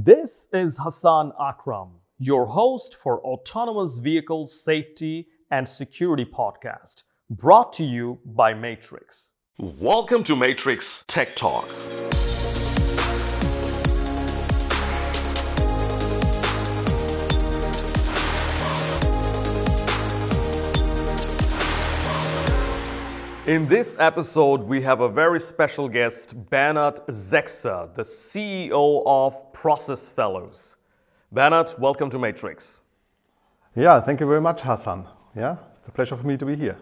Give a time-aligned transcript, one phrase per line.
[0.00, 1.88] This is Hassan Akram,
[2.20, 9.32] your host for Autonomous Vehicle Safety and Security Podcast, brought to you by Matrix.
[9.58, 11.68] Welcome to Matrix Tech Talk.
[23.48, 30.12] In this episode, we have a very special guest, Bernhard Sechser, the CEO of Process
[30.12, 30.76] Fellows.
[31.32, 32.80] Bernhard, welcome to Matrix.
[33.74, 35.08] Yeah, thank you very much, Hassan.
[35.34, 36.76] Yeah, it's a pleasure for me to be here.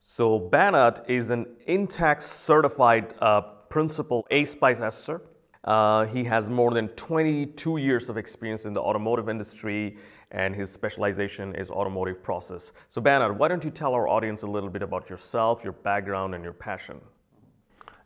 [0.00, 5.22] So, Bernhard is an intacs certified uh, principal ASPICE assessor.
[5.62, 9.96] Uh, he has more than 22 years of experience in the automotive industry
[10.34, 12.72] and his specialization is automotive process.
[12.90, 16.34] So Bernhard, why don't you tell our audience a little bit about yourself, your background,
[16.34, 17.00] and your passion?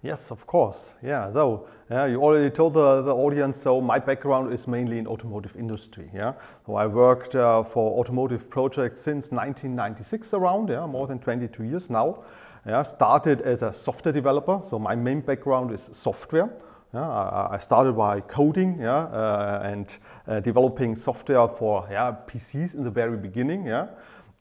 [0.03, 0.95] Yes, of course.
[1.03, 3.61] Yeah, though yeah, you already told the, the audience.
[3.61, 6.11] So my background is mainly in automotive industry.
[6.15, 6.35] Yeah,
[6.67, 10.69] so I worked uh, for automotive projects since 1996 around.
[10.69, 12.23] Yeah, more than 22 years now.
[12.67, 14.61] Yeah, started as a software developer.
[14.63, 16.51] So my main background is software.
[16.95, 22.83] Yeah, I started by coding yeah, uh, and uh, developing software for yeah, PCs in
[22.83, 23.67] the very beginning.
[23.67, 23.89] Yeah.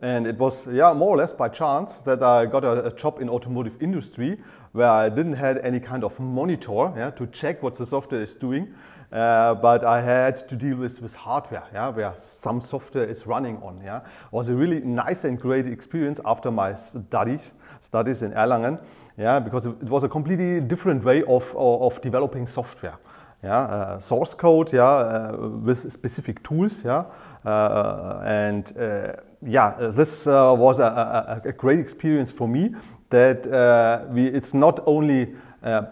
[0.01, 3.19] And it was yeah, more or less by chance that I got a, a job
[3.19, 4.37] in automotive industry
[4.71, 8.35] where I didn't have any kind of monitor yeah, to check what the software is
[8.35, 8.73] doing.
[9.11, 13.57] Uh, but I had to deal with, with hardware, yeah, where some software is running
[13.57, 13.81] on.
[13.83, 13.97] Yeah.
[13.97, 18.79] It was a really nice and great experience after my studies, studies in Erlangen
[19.17, 22.97] yeah, because it was a completely different way of, of, developing software.
[23.43, 27.03] Yeah, uh, source code, yeah, uh, with specific tools, yeah,
[27.45, 29.13] uh, and uh,
[29.45, 32.73] yeah, this uh, was a, a, a, great experience for me.
[33.09, 35.35] That uh, we, it's not only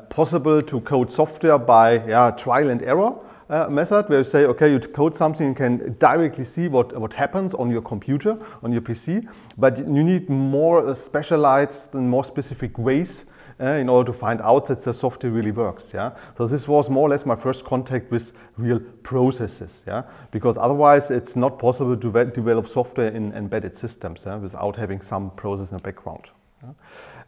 [0.10, 3.14] possible to code software by yeah, trial and error,
[3.50, 7.14] uh, method where you say, okay, you code something and can directly see what, what
[7.14, 12.24] happens on your computer, on your PC, but you need more uh, specialized and more
[12.24, 13.26] specific ways
[13.60, 15.92] uh, in order to find out that the software really works.
[15.94, 19.84] Yeah, so this was more or less my first contact with real processes.
[19.88, 24.36] Yeah, because otherwise it's not possible to develop software in embedded systems yeah?
[24.36, 26.32] without having some process in the background.
[26.64, 26.70] Yeah?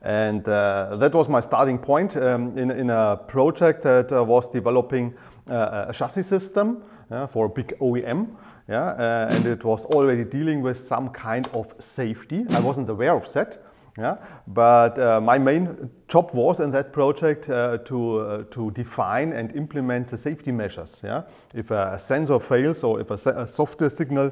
[0.02, 4.48] And uh, that was my starting point um, in, in a project that uh, was
[4.48, 5.14] developing
[5.50, 6.84] uh, a chassis system
[7.30, 8.28] for a big OEM.
[8.70, 12.46] Yeah, uh, and it was already dealing with some kind of safety.
[12.50, 13.64] I wasn't aware of that.
[13.98, 19.56] Yeah, but uh, my main job was in that project uh, to, to define and
[19.56, 21.02] implement the safety measures.
[21.04, 21.24] Yeah?
[21.56, 24.32] If a sensor fails or if a, a, software signal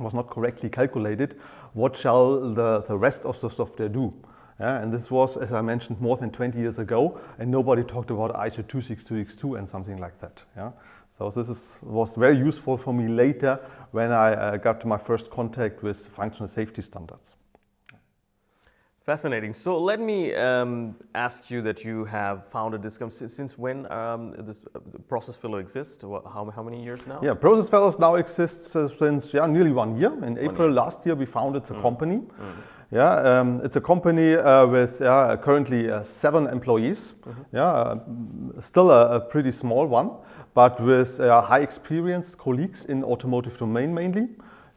[0.00, 1.36] was not correctly calculated,
[1.74, 4.12] what shall the, the rest of the software do?
[4.60, 8.10] Yeah, and this was, as I mentioned, more than 20 years ago, and nobody talked
[8.10, 10.42] about ISO 26262 and something like that.
[10.56, 10.72] Yeah?
[11.10, 13.60] So this is, was very useful for me later
[13.92, 17.36] when I uh, got my first contact with functional safety standards.
[19.08, 19.54] Fascinating.
[19.54, 23.30] So let me um, ask you that you have founded this company.
[23.30, 26.04] Since when um, this uh, Process Fellow exists?
[26.04, 27.18] What, how, how many years now?
[27.22, 30.12] Yeah, Process Fellows now exists uh, since yeah, nearly one year.
[30.12, 30.74] In one April year.
[30.74, 31.80] last year, we founded the mm.
[31.80, 32.16] company.
[32.16, 32.52] Mm.
[32.90, 37.14] Yeah, um, it's a company uh, with uh, currently uh, seven employees.
[37.26, 37.44] Mm -hmm.
[37.52, 40.10] Yeah, uh, still a, a, pretty small one,
[40.54, 44.28] but with uh, high experienced colleagues in automotive domain mainly.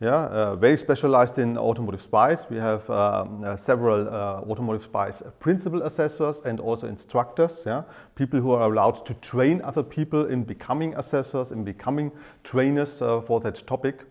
[0.01, 2.47] Yeah, uh, very specialized in automotive SPICE.
[2.49, 4.07] We have um, several
[4.49, 7.63] automotive SPICE principal assessors and also instructors.
[7.65, 7.83] Yeah,
[8.15, 12.11] people who are allowed to train other people in becoming assessors, in becoming
[12.43, 14.05] trainers for that topic.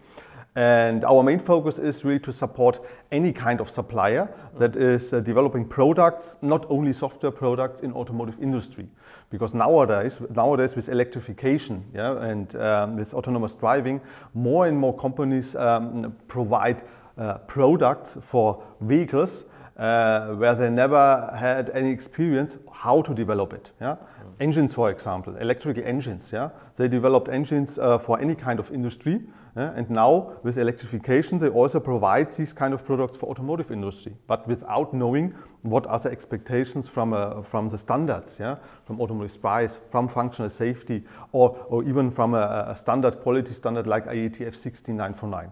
[0.56, 2.80] And our main focus is really to support
[3.12, 4.28] any kind of supplier
[4.58, 8.88] that is uh, developing products, not only software products in automotive industry.
[9.30, 14.00] Because nowadays, nowadays with electrification yeah, and um, with autonomous driving,
[14.34, 16.82] more and more companies um, provide
[17.16, 19.44] uh, products for vehicles
[19.76, 23.70] uh, where they never had any experience how to develop it.
[23.80, 23.96] Yeah?
[24.40, 26.32] Engines, for example, electrical engines.
[26.32, 26.50] Yeah?
[26.74, 29.20] They developed engines uh, for any kind of industry
[29.56, 34.46] and now with electrification, they also provide these kind of products for automotive industry, but
[34.46, 39.80] without knowing what are the expectations from, uh, from the standards, yeah, from automotive spice,
[39.90, 41.02] from functional safety,
[41.32, 45.50] or, or even from a, a standard quality standard like IATF 16949.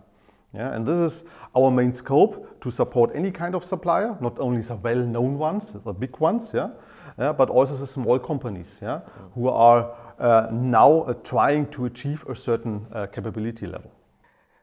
[0.55, 1.25] Yeah, and this is
[1.55, 5.93] our main scope to support any kind of supplier, not only the well-known ones, the
[5.93, 6.71] big ones, yeah,
[7.19, 9.01] yeah, but also the small companies yeah,
[9.35, 13.91] who are uh, now uh, trying to achieve a certain uh, capability level.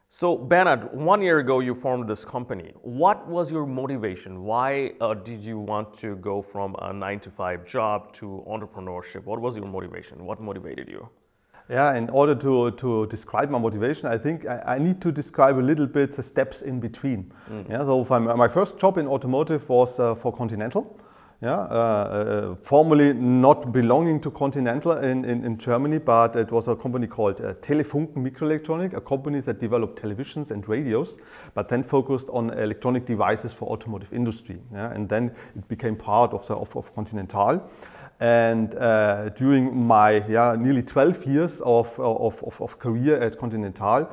[0.08, 2.72] So Bernhard, one year ago you formed this company.
[2.82, 4.44] What was your motivation?
[4.44, 9.24] Why uh, did you want to go from a nine to five job to entrepreneurship?
[9.24, 10.24] What was your motivation?
[10.24, 11.08] What motivated you?
[11.68, 15.58] Yeah, in order to, to describe my motivation, I think I, I need to describe
[15.58, 17.32] a little bit the steps in between.
[17.50, 17.68] Mm.
[17.68, 18.04] Yeah, so
[18.36, 20.96] my first job in automotive was uh, for Continental.
[21.42, 26.66] Yeah, uh, uh, formerly not belonging to Continental in, in, in, Germany, but it was
[26.66, 31.18] a company called uh, Telefunken Mikroelektronik, a company that developed televisions and radios,
[31.52, 34.58] but then focused on electronic devices for automotive industry.
[34.72, 37.68] Yeah, and then it became part of, the, of, of Continental.
[38.18, 44.08] And uh, during my yeah, nearly 12 years of, of, of, of career at Continental,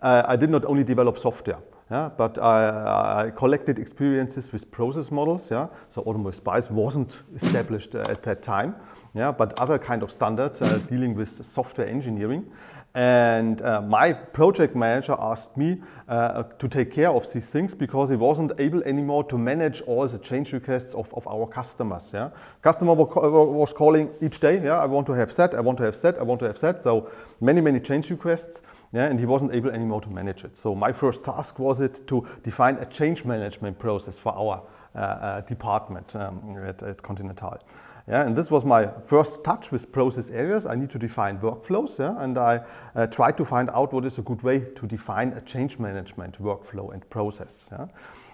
[0.00, 1.58] uh, I did not only develop software,
[1.90, 5.50] yeah, but I, I, collected experiences with process models.
[5.50, 8.74] Yeah, so automotive SPICE wasn't established uh, at that time.
[9.14, 12.46] Yeah, but other kind of standards uh, dealing with software engineering.
[12.94, 18.08] And uh, my project manager asked me uh, to take care of these things because
[18.08, 22.10] he wasn't able anymore to manage all the change requests of, of our customers.
[22.12, 22.30] Yeah?
[22.62, 26.00] Customer was calling each day, yeah, I want to have that, I want to have
[26.00, 26.82] that, I want to have that.
[26.82, 27.10] So
[27.40, 28.62] many, many change requests,
[28.92, 30.56] yeah, and he wasn't able anymore to manage it.
[30.56, 34.62] So my first task was it to define a change management process for our
[34.94, 37.58] uh, uh, department um, at, at Continental.
[38.08, 40.64] Yeah, and this was my first touch with process areas.
[40.64, 42.62] I need to define workflows, yeah, and I
[42.94, 46.42] uh, tried to find out what is a good way to define a change management
[46.42, 47.68] workflow and process.
[47.70, 47.86] Yeah.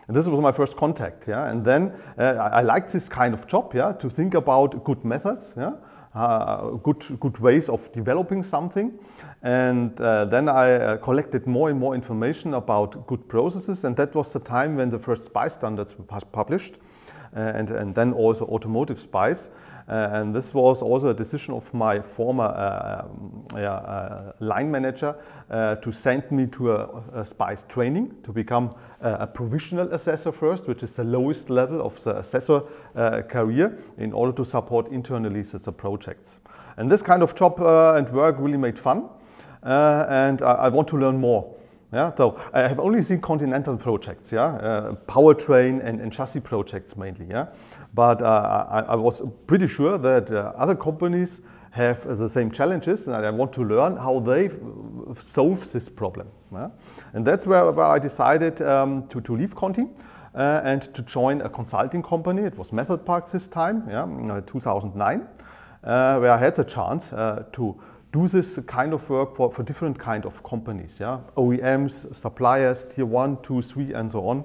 [0.06, 1.50] And this was my first contact, yeah.
[1.50, 5.04] And then uh, I, I liked this kind of job, yeah, to think about good
[5.04, 5.72] methods, yeah,
[6.14, 8.98] uh, good good ways of developing something.
[9.42, 14.14] And uh, then I uh, collected more and more information about good processes, and that
[14.14, 16.78] was the time when the first SPICE standards were published.
[17.34, 19.48] Uh, and, and then also automotive SPICE.
[19.88, 25.14] Uh, and this was also a decision of my former uh, um, yeah, line manager
[25.82, 30.82] to send me to a, a SPICE training to become a provisional assessor first, which
[30.82, 32.62] is the lowest level of the assessor
[33.28, 36.40] career in order to support internally the projects.
[36.78, 39.08] And this kind of job and work really made fun.
[39.64, 41.54] Uh, and I, I, want to learn more.
[41.94, 46.96] Yeah, so I have only seen continental projects, yeah, uh, powertrain and, and, chassis projects
[46.96, 47.46] mainly, yeah.
[47.94, 53.06] But uh, I, I, was pretty sure that uh, other companies have the same challenges,
[53.06, 54.50] and I want to learn how they
[55.20, 56.26] solve this problem.
[56.52, 56.70] Yeah?
[57.12, 59.86] And that's where, where I decided um, to, to leave Conti.
[60.34, 62.42] Uh, and to join a consulting company.
[62.42, 65.28] It was Method Park this time, yeah, uh, 2009,
[65.84, 67.80] uh, where I had the chance to
[68.14, 71.18] do this kind of work for, for different kind of companies, yeah?
[71.36, 74.44] OEMs, suppliers, tier one, two, three, and so on.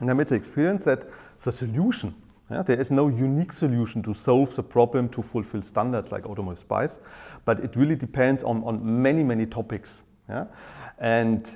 [0.00, 1.06] And I made the experience that
[1.44, 2.14] the solution,
[2.50, 6.60] yeah, there is no unique solution to solve the problem to fulfill standards like automotive
[6.60, 6.98] SPICE,
[7.44, 10.02] but it really depends on, on many, many topics.
[10.30, 10.46] Yeah?
[10.98, 11.54] And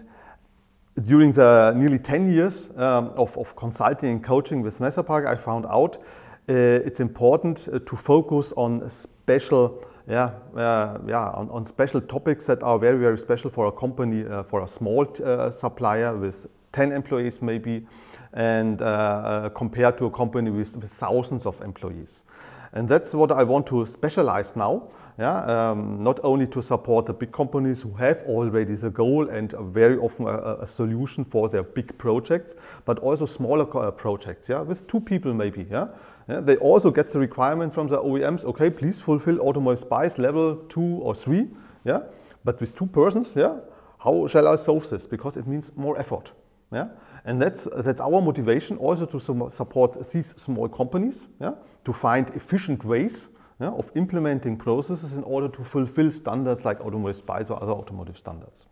[1.00, 5.36] during the nearly 10 years um, of, of, consulting and coaching with Method Park, I
[5.36, 6.52] found out uh,
[6.84, 12.62] it's important uh, to focus on special yeah, uh, yeah, on, on, special topics that
[12.62, 16.92] are very, very special for a company, uh, for a small uh, supplier with 10
[16.92, 17.86] employees maybe,
[18.32, 22.24] and uh, uh, compared to a company with, with, thousands of employees.
[22.72, 24.88] And that's what I want to specialize now.
[25.18, 29.52] Yeah, um, not only to support the big companies who have already the goal and
[29.72, 32.54] very often a, a, solution for their big projects,
[32.86, 35.88] but also smaller uh, projects, yeah, with two people maybe, yeah,
[36.30, 40.56] yeah, they also get the requirement from the OEMs, okay, please fulfill automotive SPICE level
[40.68, 41.48] two or three.
[41.84, 42.02] Yeah?
[42.44, 43.56] But with two persons, yeah,
[43.98, 45.06] how shall I solve this?
[45.06, 46.32] Because it means more effort.
[46.72, 46.88] Yeah?
[47.24, 51.54] And that's, that's our motivation also to support these small companies, yeah?
[51.84, 53.26] to find efficient ways
[53.60, 58.16] yeah, of implementing processes in order to fulfill standards like automotive SPICE or other automotive
[58.16, 58.66] standards.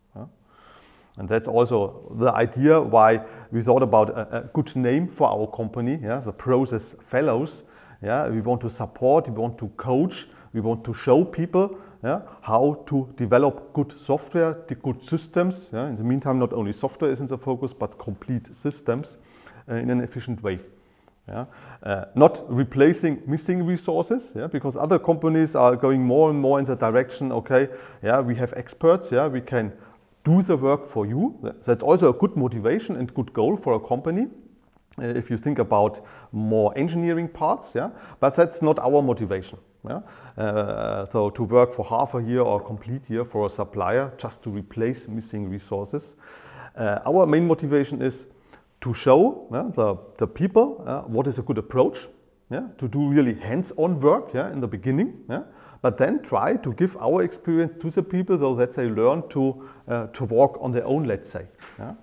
[1.19, 5.47] And that's also the idea why we thought about a, a good name for our
[5.49, 7.65] company, yeah, the Process Fellows.
[8.03, 12.21] Yeah, we want to support, we want to coach, we want to show people yeah,
[12.43, 15.69] how to develop good software, the good systems.
[15.73, 15.89] Yeah.
[15.89, 19.19] In the meantime, not only software is in the focus, but complete systems
[19.69, 20.61] uh, in an efficient way.
[21.27, 21.45] Yeah.
[21.83, 26.65] Uh, not replacing missing resources, yeah, because other companies are going more and more in
[26.65, 27.69] the direction, okay,
[28.03, 29.73] yeah, we have experts, yeah, we can
[30.29, 31.23] do the work for you.
[31.65, 34.27] That's also a good motivation and good goal for a company
[35.01, 36.01] uh, if you think about
[36.33, 39.59] more engineering parts, yeah, but that's not our motivation.
[39.89, 40.01] Yeah?
[40.37, 44.43] Uh, so to work for half a year or complete year for a supplier just
[44.43, 46.17] to replace missing resources.
[46.77, 48.27] Uh, our main motivation is
[48.81, 52.09] to show yeah, the, the people uh, what is a good approach,
[52.51, 55.43] yeah, to do really hands-on work yeah, in the beginning, yeah,
[55.83, 59.69] but then try to give our experience to the people so that they learn to,
[59.89, 61.47] uh, to walk on their own, let's say.
[61.79, 61.95] Yeah?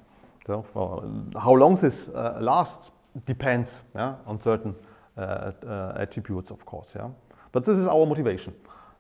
[0.47, 1.03] So for
[1.39, 2.91] how long this uh, lasts
[3.25, 4.75] depends yeah, on certain
[5.17, 6.93] uh, uh attributes, of course.
[6.95, 7.09] Yeah?
[7.51, 8.53] But this is our motivation.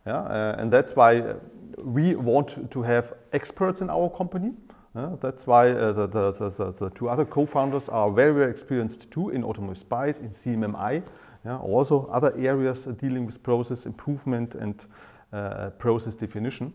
[0.05, 1.33] Yeah, uh, and that's why
[1.77, 4.53] we want to have experts in our company.
[4.95, 9.11] Uh, that's why uh, the, the, the, the, two other co-founders are very, very experienced
[9.11, 11.03] too in automotive spice, in CMMI,
[11.45, 14.85] yeah, also other areas dealing with process improvement and
[15.31, 16.73] uh, process definition.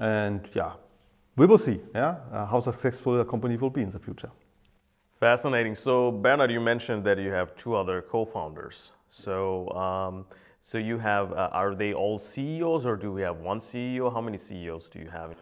[0.00, 0.72] And yeah,
[1.36, 4.30] we will see yeah, uh, how successful the company will be in the future.
[5.18, 5.74] Fascinating.
[5.74, 8.92] So Bernhard, you mentioned that you have two other co-founders.
[9.08, 10.26] So, um,
[10.62, 14.12] so you have, uh, are they all CEOs or do we have one CEO?
[14.12, 15.34] How many CEOs do you have?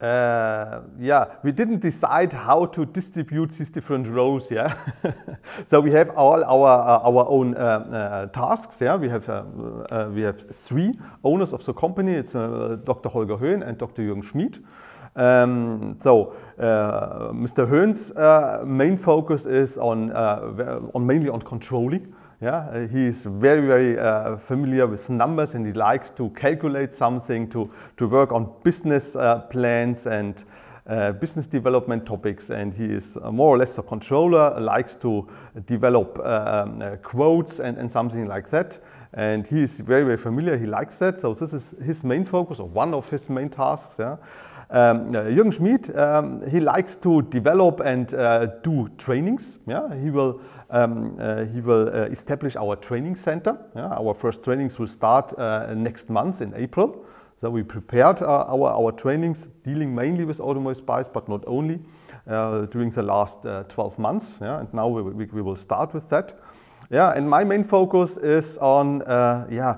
[0.00, 4.50] Uh, yeah, we didn't decide how to distribute these different roles.
[4.50, 4.74] Yeah,
[5.66, 8.80] so we have all our uh, our own uh, uh tasks.
[8.80, 9.44] Yeah, we have uh,
[9.90, 12.12] uh, we have three owners of the company.
[12.12, 13.08] It's Dr.
[13.08, 14.02] Holger Höhn and Dr.
[14.02, 14.58] Jürgen Schmid.
[15.16, 17.68] Um, so Mr.
[17.68, 18.12] Höhn's
[18.66, 22.12] main focus is on on mainly on controlling.
[22.40, 26.94] Yeah, uh, he is very, very uh, familiar with numbers and he likes to calculate
[26.94, 30.44] something, to, to work on business uh, plans and
[30.86, 32.50] uh, business development topics.
[32.50, 35.26] And he is uh, more or less a controller, likes to
[35.66, 38.78] develop um, uh, quotes and, and something like that.
[39.14, 41.20] And he is very, very familiar, he likes that.
[41.20, 43.96] So this is his main focus or one of his main tasks.
[43.98, 44.16] Yeah.
[44.74, 48.08] Um, Jürgen Schmid, um, he likes to develop and
[48.64, 49.60] do trainings.
[49.66, 50.40] Yeah, he will
[50.74, 53.56] um, uh, he will uh, establish our training center.
[53.76, 53.88] Yeah?
[53.88, 57.04] Our first trainings will start uh, next month in April.
[57.40, 61.80] So we prepared uh, our, our trainings dealing mainly with automotive spice, but not only,
[62.26, 64.38] uh, during the last uh, 12 months.
[64.40, 64.60] Yeah?
[64.60, 66.38] And now we, we, we, will start with that.
[66.90, 69.02] Yeah, and my main focus is on,
[69.50, 69.76] yeah,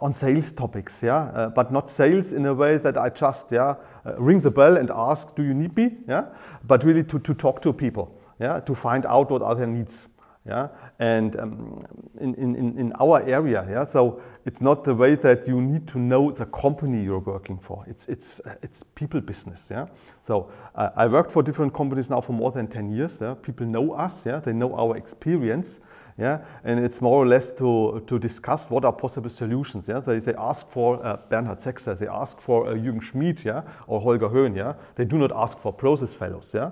[0.00, 3.74] on sales topics, yeah, but not sales in a way that I just, yeah,
[4.18, 6.26] ring the bell and ask, do you need me, yeah,
[6.66, 10.08] but really to, to talk to people yeah, to find out what are their needs.
[10.46, 10.68] Yeah,
[10.98, 11.82] and um,
[12.18, 15.98] in, in, in our area, yeah, so it's not the way that you need to
[15.98, 17.84] know the company you're working for.
[17.86, 19.86] It's, it's, uh, it's people business, yeah.
[20.22, 23.20] So uh, I worked for different companies now for more than 10 years.
[23.20, 23.34] Yeah?
[23.34, 25.78] People know us, yeah, they know our experience,
[26.20, 29.88] yeah, and it's more or less to, to discuss what are possible solutions.
[29.88, 33.62] Yeah, they, they ask for uh, Bernhard Sechser, they ask for uh, Jürgen Schmid, yeah,
[33.86, 34.74] or Holger Höhn, yeah.
[34.94, 36.70] They do not ask for process fellows, yeah.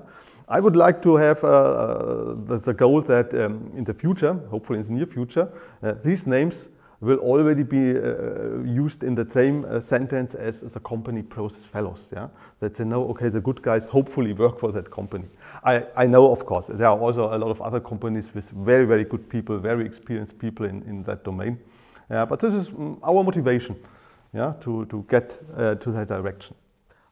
[0.51, 4.33] I would like to have uh, uh, the, the, goal that um, in the future,
[4.51, 5.49] hopefully in the near future,
[5.83, 10.81] uh, these names will already be uh, used in the same uh, sentence as, the
[10.81, 12.09] company process fellows.
[12.13, 12.29] Yeah?
[12.61, 15.27] That they know, okay, the good guys hopefully work for that company.
[15.65, 18.85] I, I know, of course, there are also a lot of other companies with very,
[18.85, 21.59] very good people, very experienced people in, in that domain.
[22.09, 23.77] But this is um, our motivation
[24.33, 26.57] yeah, to, to get uh, to that direction.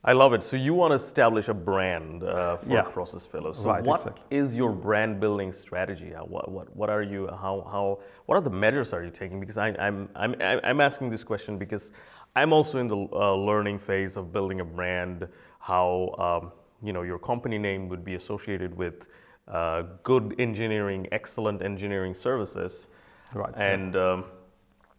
[0.05, 0.43] I love it.
[0.45, 2.83] So you want to establish a brand uh, for yeah.
[2.83, 3.57] Process Fellows.
[3.57, 4.39] So right, what exactly.
[4.39, 6.13] is your brand building strategy?
[6.13, 9.41] What, what, what are you, how, how, what are the measures are you taking?
[9.41, 11.91] Because I, I'm, I'm, I'm asking this question because
[12.37, 15.27] I'm also in the uh, learning phase of building a brand,
[15.59, 19.09] how, um, you know, your company name would be associated with
[19.49, 22.89] uh, good engineering, excellent engineering services.
[23.35, 23.55] Right.
[23.61, 24.25] And, um,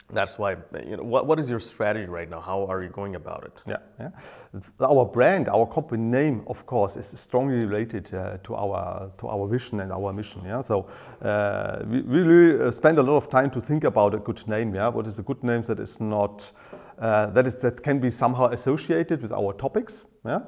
[0.09, 0.55] that's why
[0.85, 3.61] you know what, what is your strategy right now how are you going about it
[3.67, 4.59] yeah, yeah.
[4.79, 9.47] our brand our company name of course is strongly related uh, to our to our
[9.47, 10.87] vision and our mission yeah so
[11.21, 14.73] uh, we really uh, spend a lot of time to think about a good name
[14.73, 16.53] yeah what is a good name that is not
[16.99, 20.39] uh, that is that can be somehow associated with our topics yeah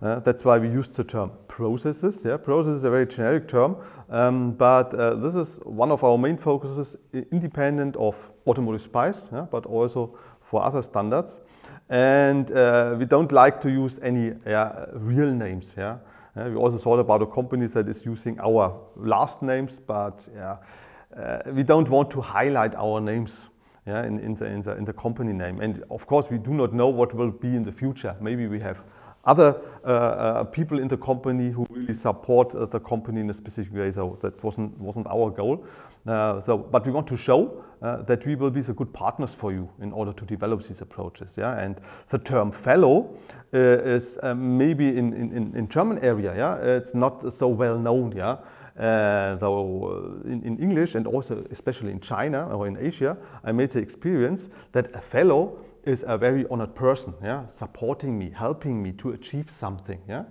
[0.00, 2.22] uh, that's why we use the term processes.
[2.24, 3.76] Yeah, process is a very generic term,
[4.08, 6.96] um, but uh, this is one of our main focuses,
[7.32, 11.40] independent of automotive spice, yeah, but also for other standards.
[11.88, 15.74] And uh, we don't like to use any yeah, real names.
[15.76, 15.98] Yeah,
[16.36, 21.62] we also thought about a company that is using our last names, but uh, we
[21.62, 23.48] don't want to highlight our names
[23.86, 25.60] yeah, in, in, the, in, the, in the company name.
[25.60, 28.14] And of course, we do not know what will be in the future.
[28.20, 28.78] Maybe we have
[29.24, 33.34] other uh, uh, people in the company who really support uh, the company in a
[33.34, 33.90] specific way.
[33.90, 35.64] So that wasn't wasn't our goal.
[36.06, 39.52] Uh, so, but we want to show that we will be the good partners for
[39.52, 41.36] you in order to develop these approaches.
[41.38, 43.10] Yeah, and the term fellow
[43.52, 46.34] is maybe in, in in German area.
[46.36, 48.12] Yeah, it's not so well known.
[48.16, 48.36] Yeah.
[48.78, 53.72] Uh, though in, in, English and also especially in China or in Asia, I made
[53.72, 58.92] the experience that a fellow is a very honored person, yeah, supporting me, helping me
[58.92, 60.24] to achieve something, yeah.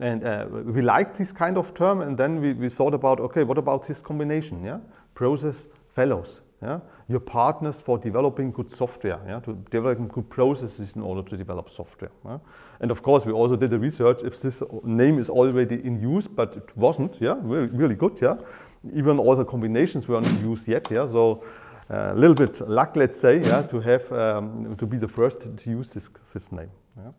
[0.00, 3.44] And uh, we liked this kind of term, and then we, we thought about, okay,
[3.44, 4.80] what about this combination, yeah?
[5.14, 6.80] Process fellows, yeah?
[7.06, 9.38] Your partners for developing good software, yeah?
[9.40, 12.10] To develop good processes in order to develop software.
[12.24, 12.38] Yeah?
[12.80, 16.26] And of course, we also did the research if this name is already in use,
[16.26, 18.36] but it wasn't, yeah, really, really good, yeah.
[18.94, 21.08] Even all the combinations weren't in use yet, yeah.
[21.10, 21.44] So
[21.88, 25.70] a little bit luck, let's say, yeah, to have um, to be the first to
[25.70, 26.70] use this, this name.
[26.96, 27.10] Yeah.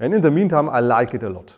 [0.00, 1.54] And in the meantime, I like it a lot.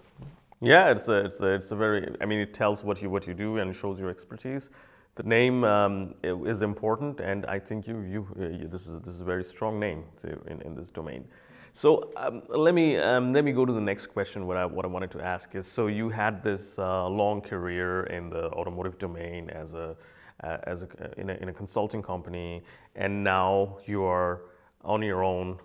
[0.61, 2.15] Yeah, it's a, it's a, it's a very.
[2.21, 4.71] I mean, it tells what you what you do and shows your expertise.
[5.15, 9.15] The name um, is important, and I think you you, uh, you this is this
[9.15, 10.05] is a very strong name
[10.47, 11.27] in in this domain.
[11.73, 14.47] So um, let me um, let me go to the next question.
[14.47, 18.05] What I what I wanted to ask is, so you had this uh, long career
[18.05, 19.95] in the automotive domain as a
[20.43, 22.63] uh, as a, in, a, in a consulting company,
[22.95, 24.43] and now you are
[24.85, 25.59] on your own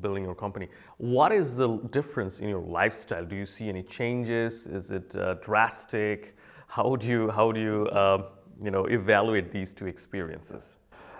[0.00, 0.68] building your company.
[0.98, 3.24] What is the difference in your lifestyle?
[3.24, 4.66] Do you see any changes?
[4.66, 6.36] Is it uh, drastic?
[6.66, 8.28] How do you how do you uh,
[8.60, 10.78] you know evaluate these two experiences?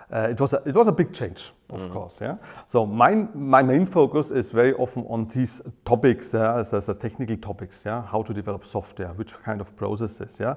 [0.09, 1.91] Uh, it was a, it was a big change, of mm.
[1.91, 2.21] course.
[2.21, 2.37] Yeah.
[2.65, 7.35] So my my main focus is very often on these topics, uh, as, as technical
[7.37, 7.83] topics.
[7.85, 8.03] Yeah.
[8.03, 10.39] How to develop software, which kind of processes.
[10.39, 10.55] Yeah.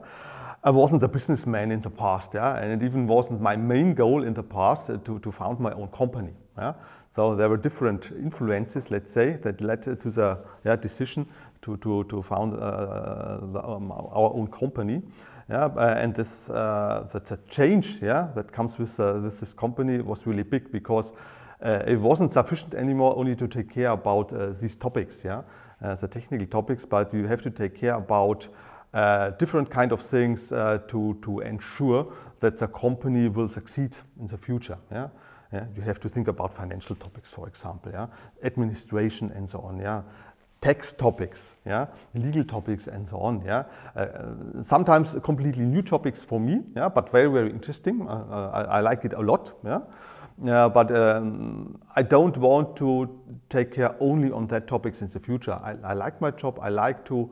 [0.63, 2.35] I wasn't a businessman in the past.
[2.35, 2.59] Yeah.
[2.59, 5.73] And it even wasn't my main goal in the past uh, to to found my
[5.73, 6.33] own company.
[6.57, 6.75] Yeah.
[7.17, 11.27] So there were different influences, let's say, that led to the yeah, decision
[11.63, 15.03] to to to found uh, um, our own company.
[15.51, 20.01] Yeah, uh, and this uh, the, change yeah, that comes with, uh, with this company
[20.01, 21.13] was really big because
[21.61, 25.43] uh, it wasn't sufficient anymore only to take care about uh, these topics, yeah,
[25.83, 28.49] uh, the technical topics, but you have to take care about
[29.39, 34.79] different kind of things to, to ensure that the company will succeed in the future.
[34.91, 35.09] Yeah?
[35.53, 35.67] Yeah?
[35.77, 38.07] You have to think about financial topics, for example, yeah?
[38.43, 39.79] administration and so on.
[39.79, 40.03] Yeah?
[40.61, 43.43] Tax topics, yeah, legal topics, and so on.
[43.45, 43.65] Yeah,
[43.97, 46.63] uh, sometimes completely new topics for me.
[46.77, 48.03] Yeah, but very very interesting.
[48.03, 49.55] Uh, uh I, I, like it a lot.
[49.65, 49.81] Yeah.
[50.43, 53.11] Yeah, but um, I don't want to
[53.51, 55.53] take care only on that topics in the future.
[55.53, 56.59] I, I like my job.
[56.63, 57.31] I like to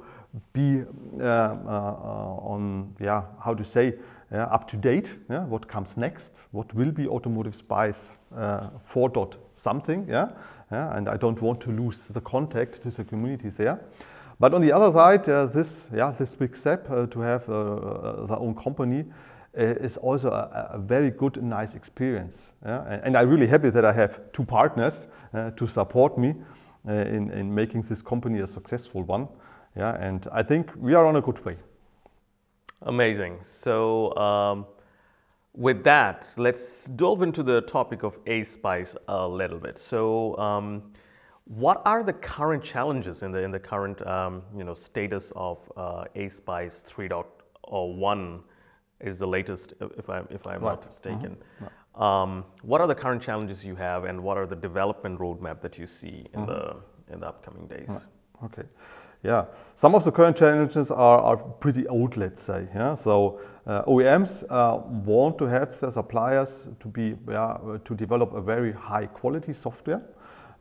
[0.52, 0.82] be
[1.18, 3.94] uh, uh, on, yeah, how to say,
[4.30, 5.08] up to date.
[5.30, 6.40] Yeah, what comes next?
[6.50, 10.06] What will be automotive spice uh, 4 dot something?
[10.06, 10.28] Yeah,
[10.70, 13.80] yeah, and I don't want to lose the contact to the community there.
[14.40, 17.54] But on the other side, uh, this, yeah, this big step uh, to have uh,
[17.54, 19.04] uh their own company
[19.58, 22.52] uh, is also a, a, very good and nice experience.
[22.64, 22.84] Yeah?
[22.86, 26.34] And, and, I'm really happy that I have two partners uh, to support me
[26.86, 29.28] in, in making this company a successful one.
[29.76, 31.56] Yeah, and I think we are on a good way.
[32.82, 33.38] Amazing.
[33.42, 34.16] So.
[34.16, 34.66] Um
[35.58, 39.76] with that, let's delve into the topic of A-Spice a little bit.
[39.76, 40.92] So, um,
[41.46, 45.70] what are the current challenges in the in the current um, you know status of
[45.76, 48.40] uh, ASPICE 3.1
[49.00, 50.74] is the latest, if I'm if I'm right.
[50.74, 51.36] not mistaken.
[51.36, 51.64] Mm-hmm.
[51.64, 52.22] Right.
[52.22, 55.78] Um, what are the current challenges you have, and what are the development roadmap that
[55.78, 56.46] you see in mm-hmm.
[56.46, 56.76] the
[57.12, 57.88] in the upcoming days?
[57.88, 58.44] Right.
[58.44, 58.68] Okay.
[59.24, 62.68] Yeah, some of the current challenges are, are pretty old, let's say.
[62.72, 68.32] Yeah, so uh, OEMs uh, want to have their suppliers to be yeah, to develop
[68.32, 70.02] a very high quality software,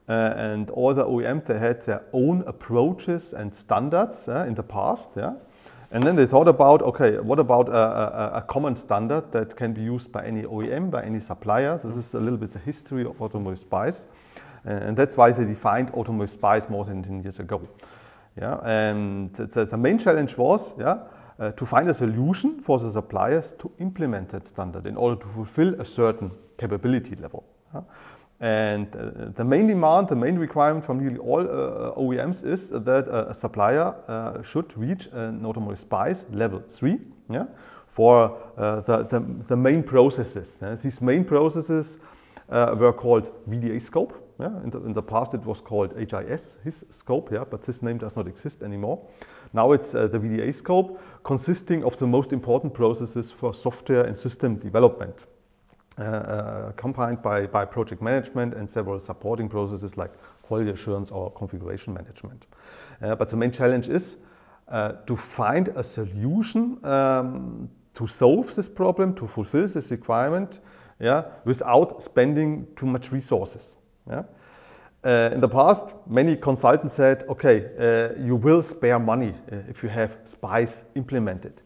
[0.10, 5.12] uh, and all the OEMs they had their own approaches and standards in the past.
[5.16, 5.36] Yeah,
[5.92, 9.72] and then they thought about okay, what about a, a, a, common standard that can
[9.72, 11.80] be used by any OEM, by any supplier?
[11.84, 14.08] This is a little bit the history of automotive spice,
[14.66, 17.62] and that's why they defined automotive spice more than 10 years ago.
[18.40, 21.00] Yeah, and the, the main challenge was yeah,
[21.40, 25.28] uh, to find a solution for the suppliers to implement that standard in order to
[25.30, 27.44] fulfill a certain capability level.
[27.74, 27.82] Yeah.
[28.40, 33.08] And uh, the main demand, the main requirement from nearly all uh, OEMs is that
[33.08, 37.00] a supplier uh, should reach an automotive SPICE level 3
[37.32, 37.46] yeah,
[37.88, 40.62] for uh, the, the, the, main processes.
[40.84, 41.98] These main processes
[42.50, 44.62] uh, were called VDA scope, yeah?
[44.64, 47.98] In, the, in the past, it was called HIS, his scope, yeah, but this name
[47.98, 49.08] does not exist anymore.
[49.54, 54.18] Now it's uh, the VDA scope, consisting of the most important processes for software and
[54.18, 55.26] system development,
[55.98, 60.12] uh, uh, combined by, by project management and several supporting processes like
[60.44, 62.46] quality assurance or configuration management.
[63.02, 64.18] Uh, but the main challenge is
[64.68, 70.60] uh, to find a solution um, to solve this problem, to fulfill this requirement,
[71.00, 73.76] yeah, without spending too much resources.
[74.10, 74.24] Yeah?
[75.04, 79.84] Uh, in the past, many consultants said, okay, uh, you will spare money uh, if
[79.84, 81.62] you have SPICE implemented.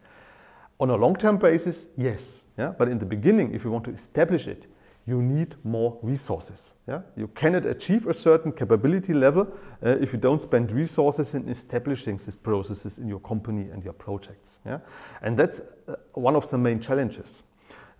[0.78, 2.46] On a long-term basis, yes.
[2.58, 2.72] Yeah?
[2.76, 4.66] But in the beginning, if you want to establish it,
[5.06, 6.72] you need more resources.
[6.86, 7.00] Yeah?
[7.16, 9.48] You cannot achieve a certain capability level
[9.84, 13.94] uh, if you don't spend resources in establishing these processes in your company and your
[13.94, 14.60] projects.
[14.64, 14.78] Yeah?
[15.22, 17.42] And that's uh, one of the main challenges.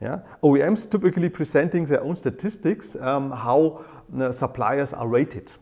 [0.00, 0.20] Yeah?
[0.42, 3.85] OEMs typically presenting their own statistics, um, how
[4.33, 5.53] suppliers are rated.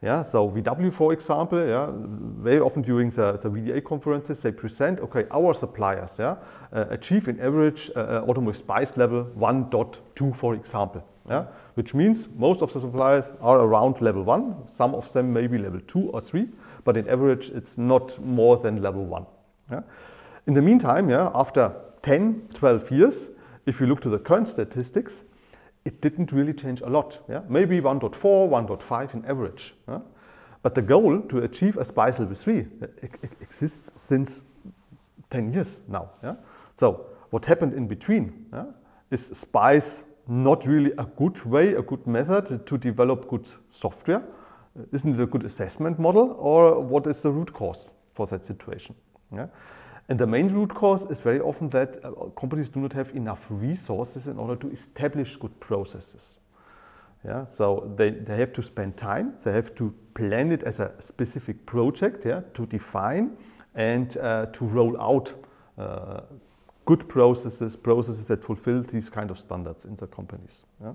[0.00, 5.00] Yeah, so VW, for example, yeah, very often during the, the VDA conferences, they present,
[5.00, 6.36] okay, our suppliers yeah,
[6.72, 12.28] uh, achieve in average uh, uh automotive SPICE level 1.2, for example, yeah, which means
[12.36, 16.20] most of the suppliers are around level 1, some of them maybe level 2 or
[16.20, 16.46] 3,
[16.84, 19.26] but in average it's not more than level 1.
[19.72, 19.80] Yeah.
[20.46, 23.30] In the meantime, yeah, after 10, 12 years,
[23.66, 25.24] if you look to the current statistics,
[25.84, 27.20] it didn't really change a lot.
[27.28, 27.42] Yeah?
[27.48, 29.74] Maybe 1.4, 1.5 in average.
[29.88, 30.00] Yeah?
[30.62, 32.86] But the goal to achieve a SPICE level 3 uh,
[33.40, 34.42] exists since
[35.30, 36.10] 10 years now.
[36.22, 36.34] Yeah?
[36.76, 38.64] So what happened in between yeah,
[39.10, 44.22] is SPICE not really a good way, a good method to develop good software?
[44.92, 48.94] Isn't it a good assessment model or what is the root cause for that situation?
[49.32, 49.46] Yeah?
[50.08, 53.46] And the main root cause is very often that uh, companies do not have enough
[53.50, 56.38] resources in order to establish good processes.
[57.24, 60.94] Yeah, so they, they have to spend time, they have to plan it as a
[61.00, 63.36] specific project yeah, to define
[63.74, 65.34] and uh, to roll out
[65.76, 66.20] uh,
[66.86, 70.64] good processes, processes that fulfill these kind of standards in the companies.
[70.80, 70.94] Yeah.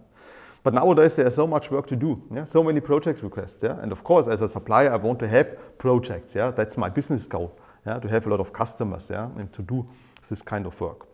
[0.63, 2.45] But nowadays there's so much work to do, yeah?
[2.45, 3.61] so many project requests.
[3.61, 3.77] Yeah?
[3.81, 6.35] And of course, as a supplier, I want to have projects.
[6.35, 6.51] Yeah?
[6.51, 7.53] That's my business goal
[7.85, 9.85] yeah, to have a lot of customers yeah, and to do
[10.29, 11.07] this kind of work.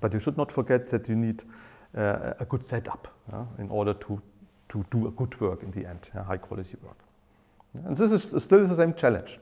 [0.00, 1.42] But you should not forget that you need
[1.96, 4.20] uh, a good setup yeah, in order to,
[4.68, 6.98] to do a good work in the end, yeah, high quality work.
[7.86, 9.38] And this is still the same challenge.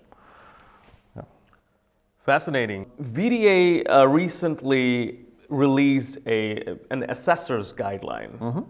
[2.25, 2.87] Fascinating.
[3.03, 8.31] VDA uh, recently released a, an assessor's guideline.
[8.39, 8.65] Mm -hmm.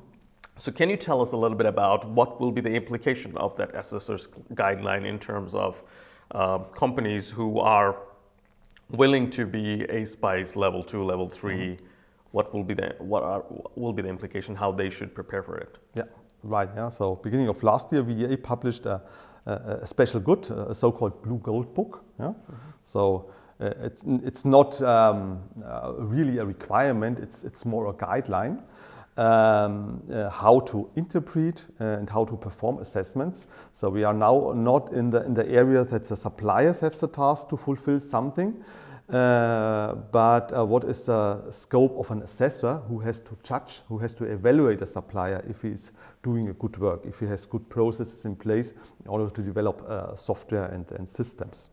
[0.56, 3.54] So, can you tell us a little bit about what will be the implication of
[3.54, 5.82] that assessor's guideline in terms of
[6.32, 7.96] uh, companies who are
[8.90, 11.86] willing to be a spice level two, level 3 mm-hmm.
[12.32, 14.56] what will be the what are what will be the implication?
[14.56, 15.78] How they should prepare for it?
[15.94, 16.04] Yeah,
[16.42, 16.68] right.
[16.76, 16.90] Yeah.
[16.90, 19.00] So beginning of last year, VDA published a,
[19.46, 22.04] a, a special good, a so-called blue gold book.
[22.18, 22.26] Yeah.
[22.26, 22.54] Mm-hmm.
[22.82, 23.30] So.
[23.60, 28.60] Uh, it's, it's not um, uh, really a requirement, it's, it's more a guideline
[29.16, 33.46] um, uh, how to interpret uh, and how to perform assessments.
[33.72, 37.08] So we are now not in the, in the area that the suppliers have the
[37.08, 38.62] task to fulfill something,
[39.12, 43.98] uh, but uh, what is the scope of an assessor who has to judge, who
[43.98, 47.44] has to evaluate a supplier if he is doing a good work, if he has
[47.44, 48.72] good processes in place
[49.04, 51.70] in order to develop uh, software and, and systems.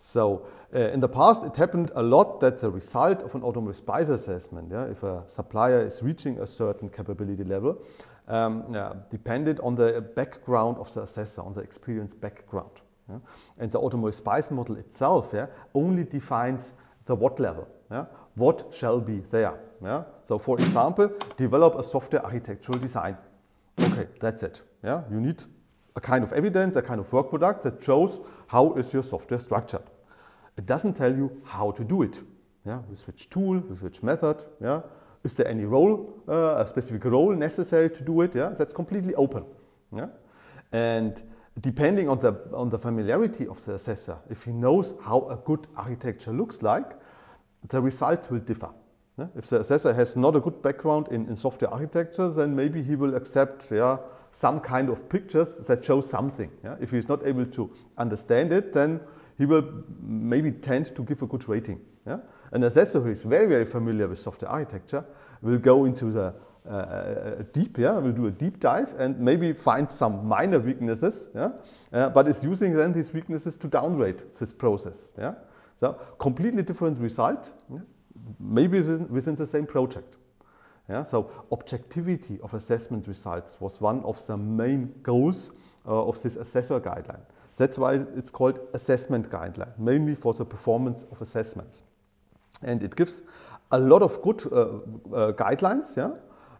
[0.00, 3.76] So uh, in the past, it happened a lot that the result of an automotive
[3.76, 7.84] SPICE assessment, yeah, if a supplier is reaching a certain capability level,
[8.26, 12.80] um, yeah, depended on the background of the assessor, on the experience background.
[13.10, 13.18] Yeah.
[13.58, 16.72] And the automotive SPICE model itself yeah, only defines
[17.04, 17.68] the what level.
[17.90, 18.06] Yeah.
[18.36, 19.58] What shall be there.
[19.82, 20.04] Yeah.
[20.22, 23.18] So for example, develop a software architectural design.
[23.78, 24.62] Okay, that's it.
[24.82, 25.02] Yeah.
[25.10, 25.42] You need
[26.00, 29.40] a kind of evidence, a kind of work product that shows how is your software
[29.40, 29.82] structured.
[30.56, 32.22] It doesn't tell you how to do it.
[32.66, 34.44] Yeah, with which tool, with which method.
[34.60, 34.82] Yeah,
[35.24, 38.34] is there any role, uh, a specific role necessary to do it?
[38.34, 39.44] Yeah, that's completely open.
[39.96, 40.08] Yeah,
[40.72, 41.22] and
[41.60, 45.66] depending on the on the familiarity of the assessor, if he knows how a good
[45.76, 46.90] architecture looks like,
[47.68, 48.70] the results will differ.
[49.18, 49.26] Yeah?
[49.36, 52.96] If the assessor has not a good background in, in software architecture, then maybe he
[52.96, 53.96] will accept yeah,
[54.32, 56.50] some kind of pictures that show something.
[56.64, 56.76] Yeah?
[56.80, 59.00] If he's not able to understand it, then
[59.38, 61.80] he will maybe tend to give a good rating.
[62.06, 62.18] Yeah?
[62.52, 65.04] An assessor who is very, very familiar with software architecture
[65.42, 66.34] will go into the
[66.68, 71.28] uh, uh deep, yeah, will do a deep dive and maybe find some minor weaknesses,
[71.34, 71.52] yeah,
[71.94, 75.14] uh, but is using then these weaknesses to downgrade this process.
[75.18, 75.34] Yeah?
[75.74, 77.78] So completely different result, yeah?
[78.38, 80.16] maybe within, within the same project.
[80.90, 85.52] Yeah, so objectivity of assessment results was one of the main goals
[85.86, 87.20] uh, of this assessor guideline.
[87.56, 91.84] That's why it's called assessment guideline, mainly for the performance of assessments.
[92.62, 93.22] And it gives
[93.70, 94.56] a lot of good uh,
[95.14, 96.10] uh, guidelines yeah,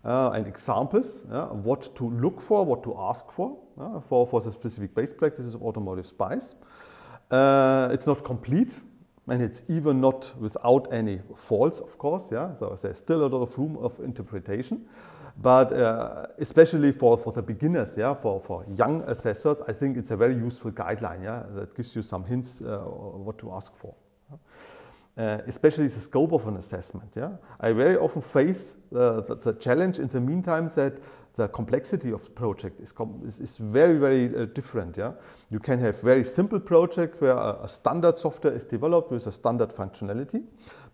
[0.05, 3.59] uh, and examples yeah, what to look for, what to ask for,
[4.09, 6.55] for, for the specific base practices of automotive SPICE.
[7.33, 8.81] Uh, it's not complete,
[9.31, 12.31] and it's even not without any faults, of course.
[12.33, 14.87] Yeah, so there's still a lot of room of interpretation.
[15.41, 20.11] But uh, especially for, for the beginners, yeah, for, for young assessors, I think it's
[20.11, 21.23] a very useful guideline.
[21.23, 23.95] Yeah, that gives you some hints uh, what to ask for.
[25.21, 27.13] Uh, especially the scope of an assessment.
[27.15, 27.33] Yeah?
[27.61, 30.99] I very often face the, the, the challenge in the meantime that
[31.35, 32.95] the complexity of the project is,
[33.27, 34.97] is, is very, very uh, different.
[34.97, 35.13] Yeah?
[35.51, 39.33] You can have very simple projects where a, a, standard software is developed with a
[39.33, 40.43] standard functionality,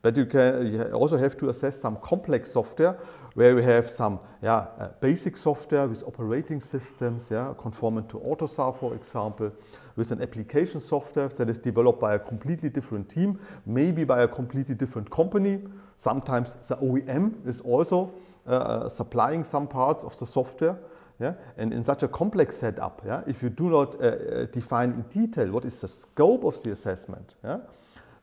[0.02, 2.98] but you, can, you also have to assess some complex software
[3.34, 8.76] where we have some yeah, uh, basic software with operating systems, yeah, conformant to AUTOSAR,
[8.76, 9.52] for example,
[9.96, 14.28] with an application software that is developed by a completely different team, maybe by a
[14.28, 15.62] completely different company.
[15.96, 18.12] Sometimes the OEM is also
[18.46, 20.78] uh, uh, supplying some parts of the software.
[21.18, 21.34] Yeah?
[21.56, 25.02] And in such a complex setup, yeah, if you do not uh, uh, define in
[25.02, 27.58] detail what is the scope of the assessment, yeah,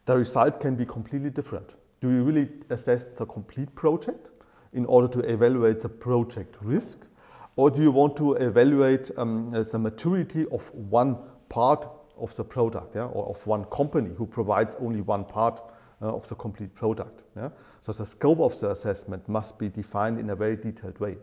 [0.05, 1.73] the result can be completely different.
[1.99, 4.29] Do you really assess the complete project
[4.73, 6.99] in order to evaluate the project risk?
[7.55, 11.17] Or do you want to evaluate um, the maturity of one
[11.53, 11.87] part
[12.17, 15.61] of the product yeah, or of one company who provides only one part
[16.01, 17.23] uh, of the complete product.
[17.35, 17.49] Yeah?
[17.81, 21.17] So the scope of the assessment must be defined in a very detailed way.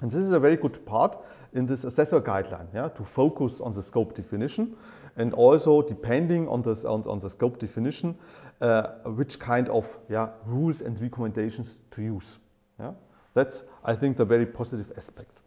[0.00, 1.18] And this is a very good part
[1.54, 4.76] in this assessor guideline, yeah, to focus on the scope definition
[5.16, 8.16] and also depending on, this, on, on the scope definition,
[8.60, 12.38] uh, which kind of yeah, rules and recommendations to use.
[12.78, 12.92] Yeah?
[13.34, 15.42] That's, I think, the very positive aspect.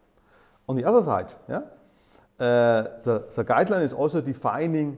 [0.68, 1.62] On the other side, yeah,
[2.42, 4.98] the, the guideline is also defining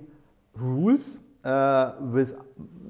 [0.54, 2.42] rules uh, with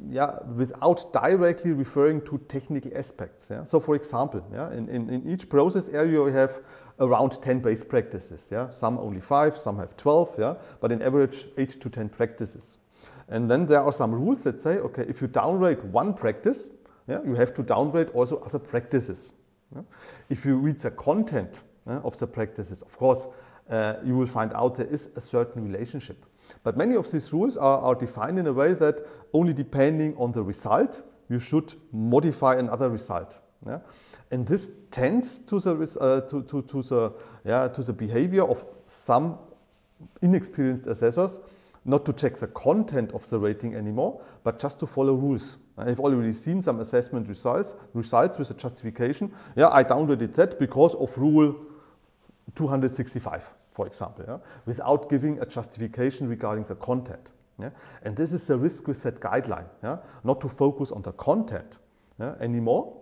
[0.09, 3.49] yeah, without directly referring to technical aspects.
[3.49, 3.63] Yeah?
[3.63, 6.61] So for example, yeah, in, in, in, each process area we have
[6.99, 8.49] around 10 base practices.
[8.51, 8.69] Yeah?
[8.69, 10.55] Some only 5, some have 12, yeah?
[10.81, 12.77] but in average 8 to 10 practices.
[13.29, 16.69] And then there are some rules that say, okay, if you downgrade one practice,
[17.07, 19.33] yeah, you have to downgrade also other practices.
[19.73, 19.81] Yeah?
[20.29, 23.27] If you read the content yeah, of the practices, of course,
[23.69, 26.26] uh, you will find out there is a certain relationship.
[26.63, 29.02] But many of these rules are, are defined in a way that
[29.34, 33.39] only depending on the result, you should modify another result.
[33.65, 33.80] Yeah?
[34.32, 37.13] And this tends to the, uh, to, to, to, the,
[37.45, 39.39] yeah, to the behavior of some
[40.21, 41.39] inexperienced assessors
[41.86, 45.58] not to check the content of the rating anymore, but just to follow rules.
[45.78, 49.32] I've already seen some assessment results, results with a justification.
[49.56, 51.56] Yeah, I downloaded that because of rule
[52.55, 57.31] 265 for example, yeah, without giving a justification regarding the content.
[57.59, 57.71] Yeah?
[58.03, 59.97] And this is the risk with that guideline, yeah?
[60.23, 61.77] not to focus on the content
[62.39, 62.99] anymore.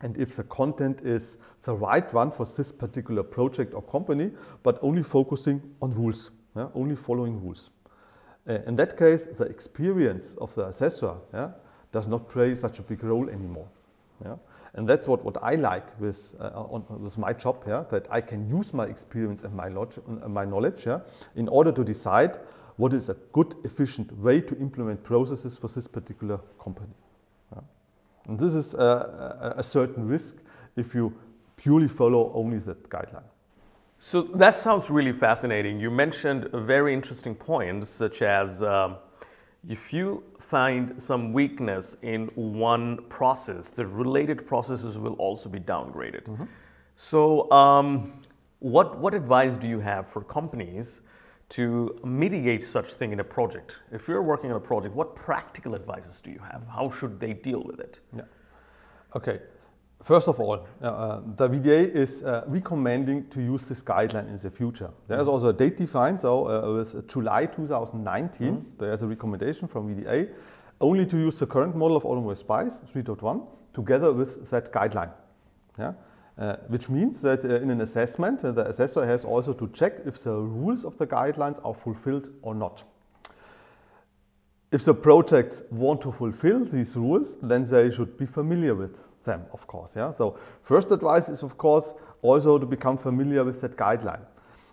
[0.00, 4.30] And if the content is the right one for this particular project or company,
[4.62, 6.30] but only focusing on rules,
[6.74, 7.70] only following rules.
[8.48, 11.16] Uh, in that case, the experience of the assessor
[11.90, 13.68] does not play such a big role anymore.
[14.74, 18.20] And that's what, what I like with, uh, on, with my job, yeah, that I
[18.20, 21.00] can use my experience and my, log- my knowledge yeah,
[21.36, 22.38] in order to decide
[22.76, 26.94] what is a good, efficient way to implement processes for this particular company.
[27.52, 27.60] Yeah.
[28.26, 30.36] And this is a, a, a certain risk
[30.76, 31.12] if you
[31.56, 33.24] purely follow only that guideline.
[33.98, 35.80] So that sounds really fascinating.
[35.80, 38.96] You mentioned very interesting points, such as um,
[39.68, 46.24] if you find some weakness in one process, the related processes will also be downgraded.
[46.24, 46.44] Mm-hmm.
[46.96, 48.22] So, um,
[48.60, 51.02] what, what advice do you have for companies
[51.50, 53.80] to mitigate such thing in a project?
[53.92, 56.62] If you're working on a project, what practical advices do you have?
[56.66, 58.00] How should they deal with it?
[58.16, 58.22] Yeah.
[59.14, 59.40] Okay.
[60.02, 64.50] First of all, uh, the VDA is uh, recommending to use this guideline in the
[64.50, 64.90] future.
[65.08, 65.30] There's mm-hmm.
[65.30, 68.68] also a date defined, so uh, with July 2019, mm-hmm.
[68.78, 70.30] there's a recommendation from VDA
[70.80, 75.10] only to use the current model of Automotive SPICE 3.1 together with that guideline.
[75.78, 75.94] Yeah?
[76.38, 79.94] Uh, which means that uh, in an assessment, uh, the assessor has also to check
[80.06, 82.84] if the rules of the guidelines are fulfilled or not.
[84.70, 89.44] If the projects want to fulfill these rules, then they should be familiar with them,
[89.52, 89.96] of course.
[89.96, 90.10] Yeah?
[90.10, 94.24] So first advice is, of course, also to become familiar with that guideline.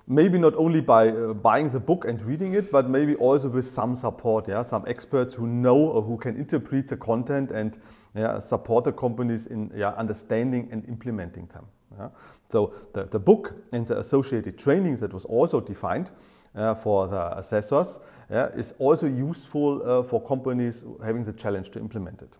[0.07, 3.65] Maybe not only by uh, buying the book and reading it, but maybe also with
[3.65, 4.61] some support, yeah?
[4.61, 7.79] some experts who know or who can interpret the content and
[8.13, 11.65] yeah, support the companies in yeah, understanding and implementing them.
[11.97, 12.09] Yeah?
[12.49, 16.11] So the, the book and the associated training that was also defined
[16.55, 21.79] uh, for the assessors yeah, is also useful uh, for companies having the challenge to
[21.79, 22.37] implement it.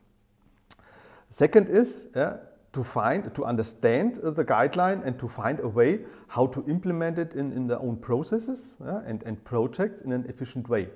[1.36, 2.38] Second is yeah,
[2.72, 7.34] to find, to understand the guideline and to find a way how to implement it
[7.34, 10.88] in, in their own processes yeah, and, and projects in an efficient way.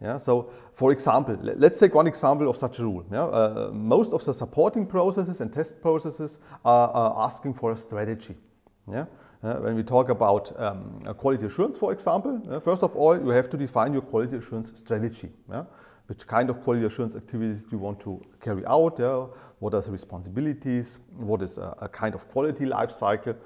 [0.00, 3.04] Yeah, so, for example, let's take one example of such a rule.
[3.12, 7.76] Yeah, uh, most of the supporting processes and test processes are, are asking for a
[7.76, 8.36] strategy.
[8.90, 9.04] Yeah?
[9.42, 13.28] Uh, when we talk about um, quality assurance, for example, uh, first of all, you
[13.28, 15.28] have to define your quality assurance strategy.
[15.50, 15.64] Yeah?
[16.06, 18.96] Which kind of quality assurance activities do you want to carry out?
[18.98, 19.26] Yeah?
[19.58, 20.98] What are the responsibilities?
[21.16, 23.36] What is a, a kind of quality life cycle?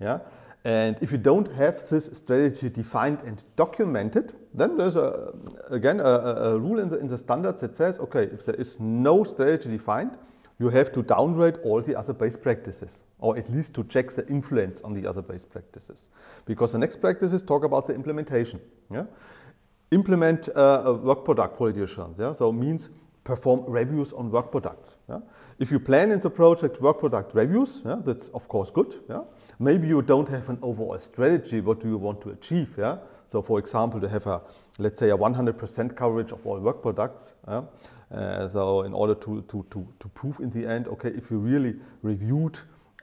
[0.00, 0.20] Yeah?
[0.64, 5.32] And if you don't have this strategy defined and documented, then there's a,
[5.70, 8.80] again a, a rule in the, in the standards that says, okay, if there is
[8.80, 10.18] no strategy defined,
[10.58, 14.26] you have to downgrade all the other base practices, or at least to check the
[14.28, 16.08] influence on the other base practices.
[16.46, 18.58] Because the next practices talk about the implementation.
[18.90, 19.04] Yeah?
[19.90, 22.18] Implement uh, work product quality assurance.
[22.18, 22.32] Yeah?
[22.32, 22.90] So means
[23.24, 24.96] perform reviews on work products.
[25.08, 25.20] Yeah?
[25.58, 28.94] If you plan in the project work product reviews, yeah, that's of course good.
[29.08, 29.22] Yeah?
[29.58, 31.60] Maybe you don't have an overall strategy.
[31.60, 32.74] What do you want to achieve?
[32.78, 32.98] Yeah?
[33.26, 34.42] So for example, to have a,
[34.78, 37.34] let's say a 100% coverage of all work products.
[37.48, 37.62] Yeah?
[38.10, 41.38] Uh, so in order to, to, to, to prove in the end, okay, if you
[41.38, 42.58] really reviewed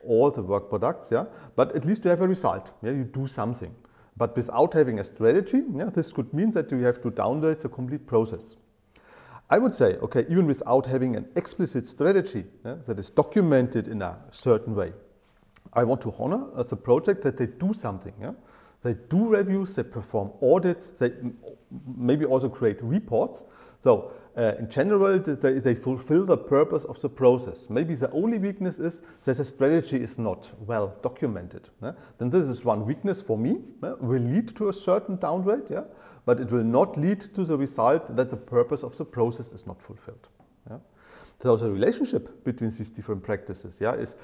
[0.06, 3.28] all the work products, yeah, but at least you have a result, yeah, you do
[3.28, 3.74] something.
[4.15, 7.69] But without having a strategy, yeah, this could mean that you have to downgrade the
[7.69, 8.58] complete process.
[9.49, 14.02] I would say, okay, even without having an explicit strategy yeah, that is documented in
[14.02, 14.93] a certain way,
[15.73, 18.13] I want to honor uh, as a project that they do something.
[18.21, 18.34] Yeah?
[18.84, 21.12] They do reviews, they perform audits, they
[21.97, 23.45] maybe also create reports.
[23.80, 27.69] So uh, in general, they, they fulfill the purpose of the process.
[27.69, 31.69] Maybe the only weakness is that the strategy is not well documented.
[31.84, 31.91] Yeah?
[32.17, 33.93] Then this is one weakness for me, yeah?
[34.00, 35.84] will lead to a certain downgrade, yeah?
[36.26, 39.67] but it will not lead to the result that the purpose of the process is
[39.67, 40.28] not fulfilled.
[40.67, 40.78] Yeah?
[41.39, 44.15] So the relationship between these different practices yeah, is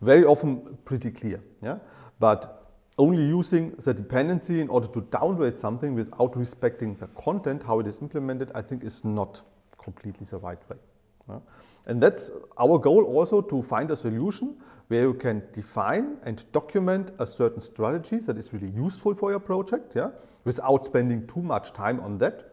[0.00, 1.40] very often pretty clear.
[1.62, 1.78] Yeah?
[2.18, 2.62] But
[2.98, 7.86] only using the dependency in order to downgrade something without respecting the content, how it
[7.86, 9.42] is implemented, I think is not
[9.82, 10.76] completely the right way.
[11.28, 11.38] Yeah?
[11.86, 14.56] And that's our goal also to find a solution
[14.88, 19.40] where you can define and document a certain strategy that is really useful for your
[19.40, 20.10] project, yeah,
[20.44, 22.52] without spending too much time on that,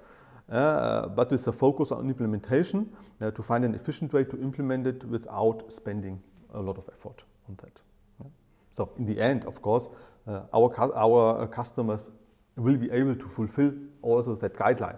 [0.49, 2.89] uh, but with a focus on implementation
[3.21, 6.21] uh, to find an efficient way to implement it without spending
[6.53, 7.81] a lot of effort on that.
[8.23, 8.29] Yeah.
[8.71, 9.89] So in the end, of course,
[10.27, 12.09] uh, our, our customers
[12.55, 14.97] will be able to fulfill also that guideline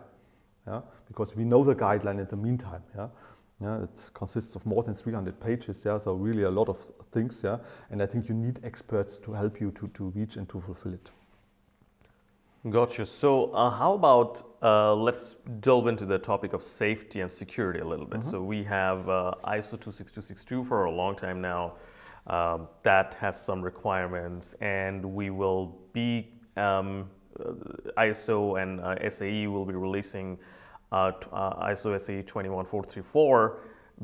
[0.68, 0.82] yeah?
[1.08, 2.84] because we know the guideline in the meantime.
[2.96, 3.08] Yeah?
[3.62, 6.78] Yeah, it consists of more than 300 pages, yeah, so really a lot of
[7.12, 7.58] things, yeah,
[7.92, 10.94] and I think you need experts to help you to, to reach and to fulfill
[10.94, 11.12] it.
[12.70, 13.08] Gotcha.
[13.08, 17.86] So, uh, how about uh, let's delve into the topic of safety and security a
[17.86, 18.20] little bit.
[18.20, 18.32] Mm -hmm.
[18.32, 21.74] So, we have uh, ISO 26262 for a long time now.
[22.28, 27.10] Um, that has some requirements, and we will be um,
[27.98, 30.38] ISO and uh, SAE will be releasing
[30.92, 33.60] uh, uh ISO SAE 21434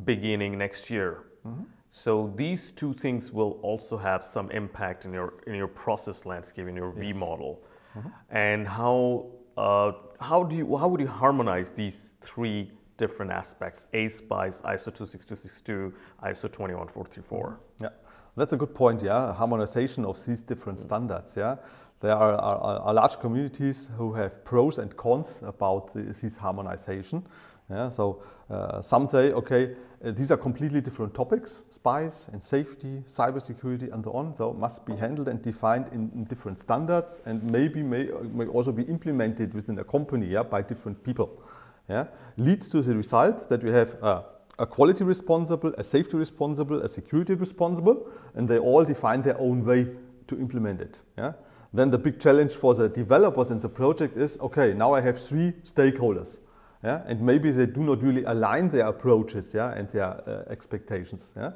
[0.06, 1.24] beginning next year.
[1.46, 1.64] Mm-hmm.
[1.90, 6.68] So these two things will also have some impact in your in your process landscape
[6.68, 7.14] in your yes.
[7.14, 7.64] V model.
[7.96, 8.10] Mm-hmm.
[8.30, 14.62] And how uh, how do you how would you harmonize these three different aspects: ASPICE,
[14.62, 17.60] ISO 26262, ISO 21434?
[17.82, 17.90] Yeah,
[18.36, 19.02] that's a good point.
[19.02, 20.88] Yeah, harmonization of these different mm-hmm.
[20.88, 21.38] standards.
[21.38, 21.56] Yeah,
[22.00, 27.26] there are, are, are, large communities who have pros and cons about the, this harmonization.
[27.70, 33.04] Yeah, so uh, some say, okay, uh, these are completely different topics, SPICE and safety,
[33.06, 37.44] cybersecurity and so on, so must be handled and defined in, in different standards and
[37.44, 41.42] maybe may, may, also be implemented within a company yeah, by different people.
[41.90, 42.08] Yeah,
[42.38, 44.24] leads to the result that we have a,
[44.60, 49.66] a quality responsible, a safety responsible, a security responsible, and they all define their own
[49.66, 49.88] way
[50.28, 51.02] to implement it.
[51.18, 51.34] Yeah?
[51.74, 55.20] Then the big challenge for the developers in the project is, okay, now I have
[55.20, 56.38] three stakeholders.
[56.84, 57.02] Yeah?
[57.06, 61.52] And maybe they do not really align their approaches yeah, and their uh, expectations, yeah?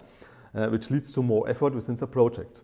[0.54, 2.62] Uh, which leads to more effort within the project.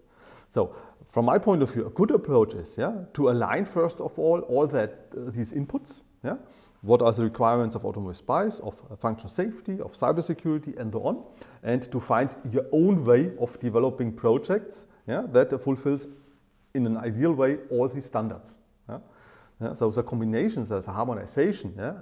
[0.49, 0.75] So
[1.07, 4.39] from my point of view, a good approach is yeah, to align first of all
[4.41, 6.01] all that uh, these inputs.
[6.23, 6.36] Yeah?
[6.81, 11.03] What are the requirements of automotive SPICE, of uh, functional safety, of cybersecurity, and so
[11.03, 11.23] on,
[11.63, 16.07] and to find your own way of developing projects yeah, that fulfills
[16.77, 18.57] in an ideal way all these standards.
[18.87, 18.99] Yeah?
[19.59, 21.93] Yeah, so the combinations a harmonization yeah,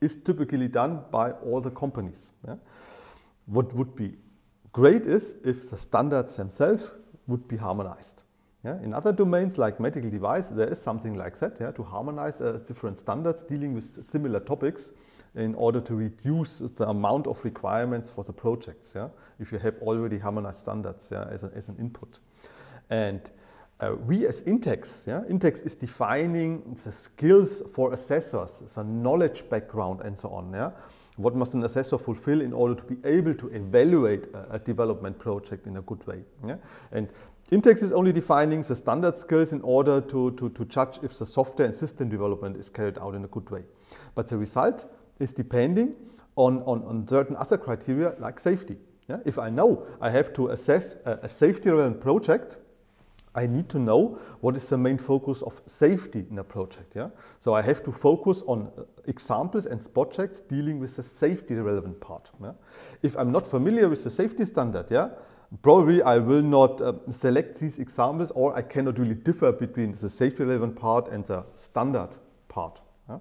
[0.00, 2.32] is typically done by all the companies.
[3.46, 4.16] What would be
[4.72, 6.90] great is if the standards themselves
[7.26, 8.24] would be harmonized.
[8.64, 12.98] In other domains like medical device, there is something like that, to harmonize uh, different
[12.98, 14.92] standards dealing with similar topics
[15.34, 18.96] in order to reduce the amount of requirements for the projects,
[19.38, 22.20] if you have already harmonized standards as, a, as an input.
[22.88, 23.30] And
[23.80, 30.00] uh, we as intacs, yeah, intacs is defining the skills for assessors, the knowledge background
[30.02, 30.52] and so on.
[30.52, 30.70] Yeah?
[31.16, 35.18] What must an assessor fulfill in order to be able to evaluate a, a development
[35.18, 36.22] project in a good way?
[36.46, 36.56] Yeah?
[36.92, 37.08] And
[37.50, 41.26] intacs is only defining the standard skills in order to, to, to judge if the
[41.26, 43.62] software and system development is carried out in a good way.
[44.14, 44.86] But the result
[45.18, 45.94] is depending
[46.36, 48.76] on, on, on certain other criteria like safety.
[49.08, 49.18] Yeah?
[49.24, 52.58] If I know I have to assess a, a safety relevant project,
[53.34, 56.94] I need to know what is the main focus of safety in a project.
[56.94, 57.08] Yeah?
[57.38, 62.00] So I have to focus on uh, examples and projects dealing with the safety relevant
[62.00, 62.30] part.
[62.40, 62.52] Yeah?
[63.02, 65.08] If I'm not familiar with the safety standard, yeah,
[65.62, 70.08] probably I will not uh, select these examples or I cannot really differ between the
[70.08, 72.16] safety relevant part and the standard
[72.48, 72.80] part.
[73.08, 73.18] Yeah?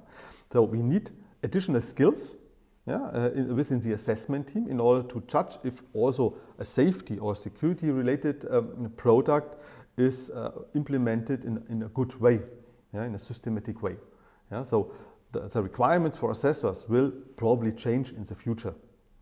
[0.51, 1.09] So we need
[1.41, 2.36] additional skills
[2.86, 7.18] yeah, uh, in, within the assessment team in order to judge if also a safety
[7.18, 9.57] or security related um, product
[9.98, 12.39] is uh, implemented in, in a good way,
[12.94, 13.96] yeah, in a systematic way.
[14.52, 14.64] Yeah?
[14.64, 14.91] So
[15.32, 18.74] the, the, requirements for assessors will probably change in the future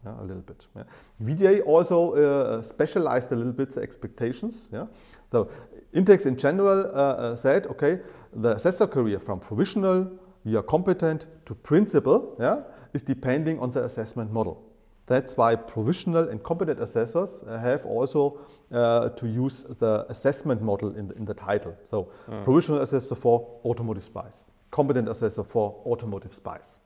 [0.05, 0.67] yeah, a little bit.
[0.75, 0.83] Yeah?
[1.21, 4.69] VDA also uh, specialized a little bit the expectations.
[4.71, 4.87] Yeah?
[5.31, 5.49] So
[5.93, 7.99] intacs in general uh, uh, said, okay,
[8.33, 10.11] the assessor career from provisional
[10.45, 12.61] via competent to principal yeah,
[12.93, 14.70] is depending on the assessment model.
[15.07, 18.39] That's why provisional and competent assessors uh, have also
[18.71, 21.75] uh, to use the assessment model in the, in the title.
[21.83, 22.43] So mm.
[22.43, 26.77] provisional assessor for automotive SPICE, competent assessor for automotive SPICE.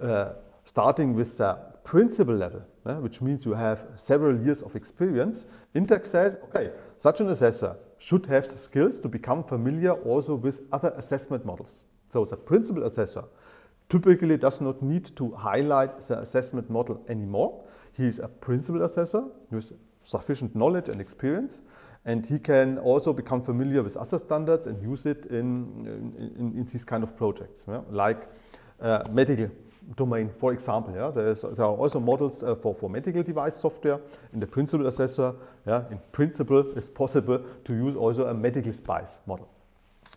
[0.00, 0.32] Uh,
[0.64, 6.06] starting with the principal level, uh, which means you have several years of experience, intacs
[6.06, 10.92] said, okay, such an assessor should have the skills to become familiar also with other
[10.96, 11.84] assessment models.
[12.08, 13.24] So the principal assessor
[13.92, 17.62] typically does not need to highlight the assessment model anymore.
[17.92, 19.70] He is a principal assessor with
[20.00, 21.60] sufficient knowledge and experience,
[22.06, 25.44] and he can also become familiar with other standards and use it in,
[26.26, 27.82] in, in these kind of projects, yeah?
[27.90, 28.28] like
[28.80, 29.50] uh, medical
[29.94, 30.94] domain, for example.
[30.94, 31.10] Yeah?
[31.10, 34.00] there are also models uh, for, for medical device software.
[34.32, 35.34] In the principal assessor,
[35.66, 39.50] yeah, in principle, it's possible to use also a medical spice model.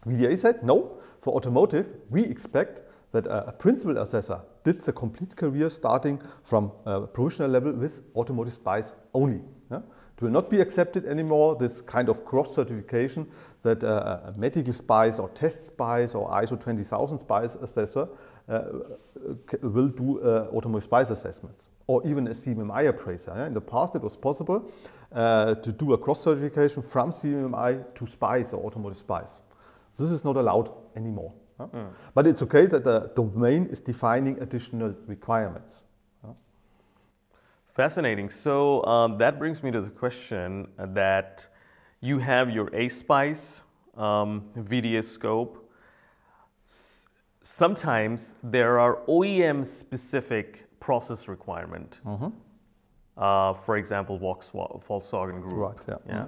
[0.07, 2.79] VDA said, no, for automotive, we expect
[3.15, 8.53] that a, principal assessor did the complete career starting from a provisional level with automotive
[8.53, 9.41] spice only.
[9.71, 9.77] Yeah?
[10.17, 13.27] It will not be accepted anymore, this kind of cross-certification
[13.63, 18.09] that uh, a medical spice or test spice or ISO 20000 spice assessor
[18.49, 18.63] uh,
[19.61, 23.33] will do uh, automotive spice assessments or even a CMMI appraiser.
[23.33, 23.47] Yeah?
[23.47, 24.69] In the past it was possible
[25.13, 29.39] uh, to do a cross-certification from CMMI to spice or automotive spice.
[29.97, 31.33] This is not allowed anymore.
[31.59, 31.93] Mm.
[32.13, 35.83] But it's okay that the domain is defining additional requirements.
[37.75, 38.29] Fascinating.
[38.29, 41.45] So um, that brings me to the question that
[41.99, 43.63] you have your ASPICE
[43.97, 45.69] um, VDA scope.
[46.65, 47.07] S
[47.41, 51.99] sometimes there are OEM specific process requirement.
[52.05, 52.31] Mm -hmm.
[53.17, 55.59] uh, for example, Volkswagen Group.
[55.69, 55.87] Right.
[55.87, 55.99] Yeah.
[56.07, 56.27] yeah?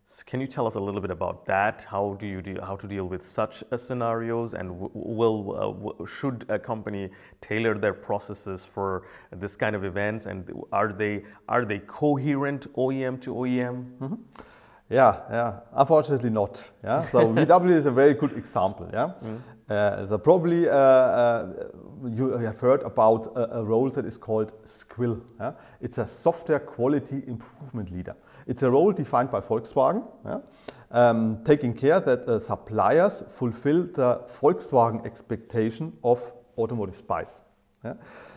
[0.00, 0.12] -hmm.
[0.12, 1.86] So can you tell us a little bit about that?
[1.90, 6.44] How do you deal, how to deal with such uh, scenarios, and will uh, should
[6.48, 9.02] a company tailor their processes for
[9.40, 10.26] this kind of events?
[10.26, 13.74] And are they are they coherent OEM to OEM?
[13.98, 14.18] Mm -hmm.
[14.90, 15.60] Yeah, yeah.
[15.72, 16.70] Unfortunately, not.
[16.84, 17.06] Yeah.
[17.10, 18.88] So VW is a very good example.
[18.92, 19.12] Yeah.
[19.22, 19.40] Mm.
[19.68, 21.48] Uh, the probably uh, uh,
[22.08, 25.22] you have heard about a, a, role that is called SQIL.
[25.38, 25.52] Yeah?
[25.80, 28.16] It's a software quality improvement leader.
[28.46, 30.38] It's a role defined by Volkswagen, yeah?
[30.90, 37.40] um, taking care that uh, suppliers fulfill the Volkswagen expectation of automotive spice.
[37.84, 37.94] Yeah?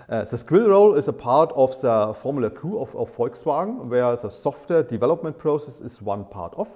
[0.09, 4.15] Uh, the SQIL role is a part of the Formula Q of, of, Volkswagen, where
[4.15, 6.69] the software development process is one part of.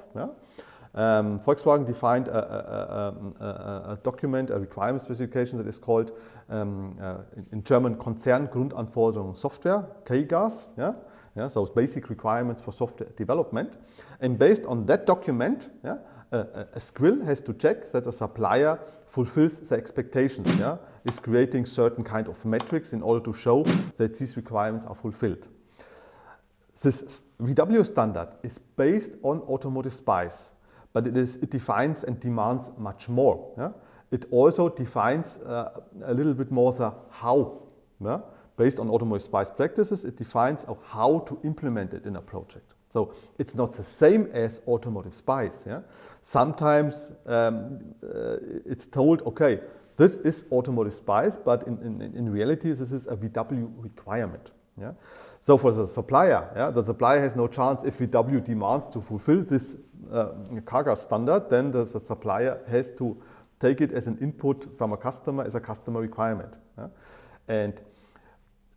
[0.98, 6.12] Um, Volkswagen defined a, a, a, a, document, a requirement specification that is called
[6.50, 7.18] um, uh,
[7.52, 10.70] in German Konzerngrundanforderungen Software, KGAS.
[10.76, 10.94] Yeah?
[11.36, 13.78] yeah, so basic requirements for software development.
[14.22, 15.98] And based on that document, yeah,
[16.32, 22.04] a, a has to check that the supplier fulfills the expectations, yeah, is creating certain
[22.04, 23.64] kind of metrics in order to show
[23.98, 25.48] that these requirements are fulfilled.
[26.82, 30.54] This VW standard is based on automotive spice,
[30.94, 33.54] but it, is, it defines and demands much more.
[33.58, 33.72] Yeah?
[34.12, 37.64] It also defines uh, a little bit more the how.
[38.04, 38.20] Yeah?
[38.58, 42.74] based on automotive spice practices, it defines how to implement it in a project.
[42.90, 45.66] So it's not the same as automotive spice.
[45.68, 45.82] Yeah?
[46.22, 49.60] Sometimes um, uh, it's told, okay,
[49.96, 54.52] this is automotive spice, but in, in, in reality, this is a VW requirement.
[54.80, 54.92] Yeah?
[55.42, 59.44] So for the supplier, yeah, the supplier has no chance if VW demands to fulfill
[59.44, 59.76] this
[60.12, 60.30] uh,
[60.66, 63.18] KGAS standard, then the, the, supplier has to
[63.60, 66.54] take it as an input from a customer as a customer requirement.
[66.78, 66.88] Yeah?
[67.48, 67.82] And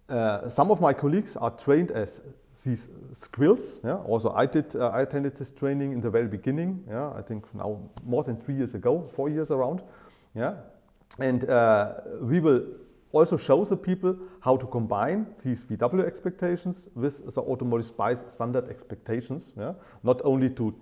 [0.09, 2.21] uh, some of my colleagues are trained as
[2.65, 3.81] these SQILs.
[3.85, 3.97] Yeah?
[3.97, 4.75] Also, I did.
[4.75, 6.85] Uh, I attended this training in the very beginning.
[6.89, 9.83] Yeah, I think now more than three years ago, four years around.
[10.35, 10.55] Yeah,
[11.19, 11.43] and
[12.21, 12.63] we will
[13.13, 18.69] also show the people how to combine these VW expectations with the automotive spice standard
[18.69, 19.53] expectations.
[19.59, 19.75] Yeah?
[20.03, 20.75] Not only to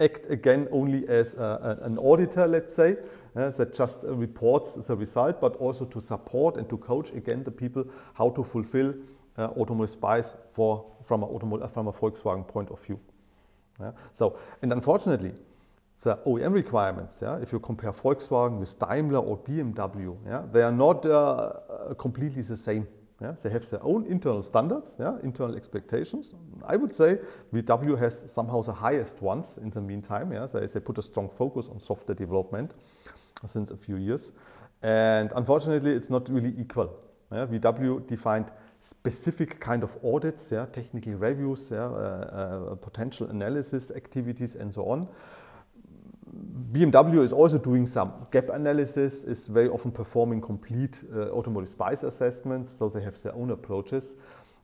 [0.00, 2.96] act again only as a, an auditor, let's say,
[3.36, 7.50] uh, that just reports the result, but also to support and to coach again the
[7.50, 7.84] people
[8.14, 8.94] how to fulfill
[9.36, 12.98] uh, automotive spice for, from, a automotive, from a Volkswagen point of view.
[13.80, 13.92] Yeah?
[14.12, 15.32] So, and unfortunately,
[16.02, 20.72] the OEM requirements, yeah, if you compare Volkswagen with Daimler or BMW, yeah, they are
[20.72, 22.86] not uh, completely the same.
[23.20, 23.32] Yeah?
[23.42, 26.34] They have their own internal standards, yeah, internal expectations.
[26.66, 27.18] I would say
[27.52, 30.32] VW has somehow the highest ones in the meantime.
[30.32, 30.46] Yeah?
[30.46, 32.74] They, they put a strong focus on software development
[33.46, 34.32] since a few years.
[34.82, 36.94] And unfortunately, it's not really equal.
[37.32, 37.46] Yeah?
[37.46, 38.52] VW defined
[38.84, 44.84] specific kind of audits, yeah, technical reviews, yeah, uh, uh, potential analysis activities, and so
[44.84, 45.08] on.
[46.72, 52.02] BMW is also doing some gap analysis, is very often performing complete uh, automotive spice
[52.02, 54.16] assessments, so they have their own approaches,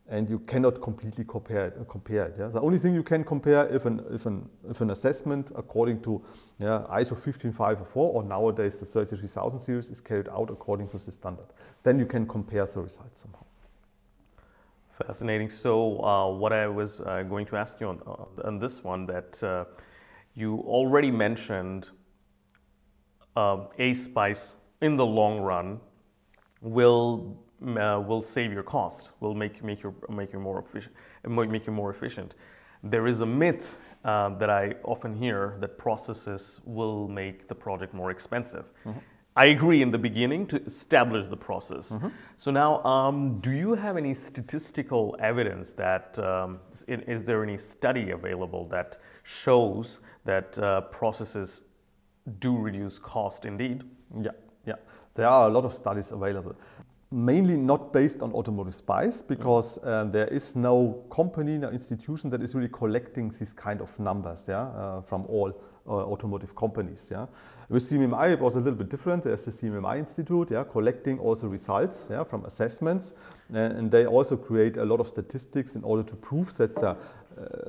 [0.09, 1.77] and you cannot completely compare it.
[1.81, 2.49] Uh, compare it yeah?
[2.49, 6.21] The only thing you can compare if an, if an, if an assessment according to
[6.59, 11.47] yeah, ISO 15504 or nowadays the 33000 series is carried out according to the standard.
[11.85, 13.45] Then you can compare the results somehow.
[15.07, 15.49] Fascinating.
[15.49, 18.01] So, uh, what I was uh, going to ask you on,
[18.45, 19.65] on this one that uh,
[20.41, 21.91] you already mentioned
[23.37, 24.57] uh, spice.
[24.81, 25.81] in the long run
[26.63, 30.95] will uh, will save your cost, will make make you make you more efficient,
[31.27, 32.35] make you more efficient.
[32.83, 37.93] There is a myth uh, that I often hear that processes will make the project
[37.93, 38.73] more expensive.
[38.85, 38.99] Mm-hmm.
[39.37, 41.91] I agree in the beginning to establish the process.
[41.91, 42.09] Mm-hmm.
[42.37, 48.11] So now, um, do you have any statistical evidence that um, is there any study
[48.11, 51.63] available that shows that uh, processes
[52.39, 53.85] do reduce cost indeed?
[54.21, 54.31] Yeah,
[54.67, 54.77] yeah.
[55.15, 56.55] There are a lot of studies available.
[57.13, 59.87] Mainly not based on automotive spice because mm.
[59.87, 64.47] uh, there is no company, no institution that is really collecting these kind of numbers
[64.49, 65.53] yeah, uh, from all
[65.89, 67.09] uh, automotive companies.
[67.11, 67.27] Yeah.
[67.69, 69.25] With CMMI, it was a little bit different.
[69.25, 73.13] There's the CMMI Institute, yeah, collecting also results yeah, from assessments,
[73.49, 76.97] and, and they also create a lot of statistics in order to prove that the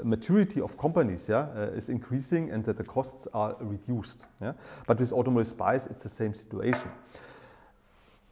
[0.03, 4.25] maturity of companies yeah, uh, is increasing and that the costs are reduced.
[4.41, 4.53] Yeah?
[4.87, 6.91] But with automotive spice, it's the same situation.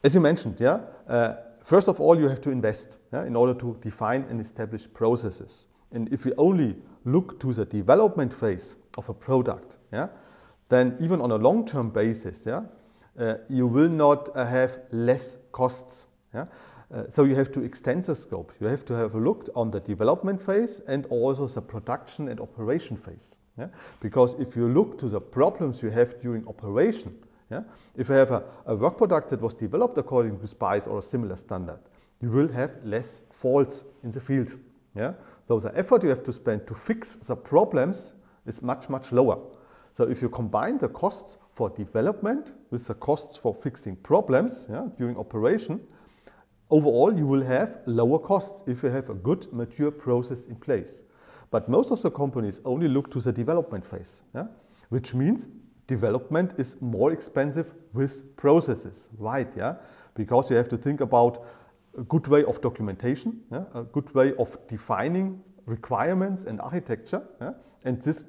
[0.04, 3.54] As you mentioned, yeah, uh, first of all, you have to invest yeah, in order
[3.60, 5.68] to define and establish processes.
[5.92, 6.76] And if we only
[7.06, 10.08] look to the development phase of a product, yeah,
[10.70, 12.62] then even on a long-term basis, yeah,
[13.20, 16.08] uh, you will not uh, have less costs.
[16.34, 16.46] Yeah?
[16.94, 18.52] Uh, so you have to extend the scope.
[18.60, 22.40] You have to have a look on the development phase and also the production and
[22.40, 23.38] operation phase.
[23.58, 23.68] Yeah?
[24.00, 27.16] Because if you look to the problems you have during operation,
[27.52, 27.62] yeah?
[27.96, 31.02] if you have a, a work product that was developed according to SPICE or a
[31.02, 31.80] similar standard,
[32.22, 34.58] you will have less faults in the field.
[34.96, 35.14] Yeah?
[35.48, 38.14] So the effort you have to spend to fix the problems
[38.48, 39.38] is much, much lower.
[39.92, 44.68] So if you combine the costs for development with the costs for fixing problems
[44.98, 45.82] during operation,
[46.70, 51.04] Overall, you will have lower costs if you have a good mature process in place.
[51.52, 54.48] But most of the companies only look to the development phase, yeah?
[54.90, 55.48] which means
[55.88, 59.52] development is more expensive with processes, right?
[59.58, 59.76] Yeah,
[60.14, 61.44] because you have to think about
[61.98, 63.64] a good way of documentation, yeah?
[63.74, 67.54] a good way of defining requirements and architecture, yeah?
[67.84, 68.28] and this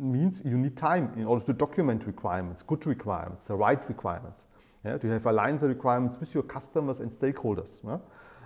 [0.00, 4.46] means you need time in order to document requirements, good requirements, the right requirements.
[4.84, 7.80] Yeah, to have the requirements with your customers and stakeholders.
[7.84, 7.98] Yeah?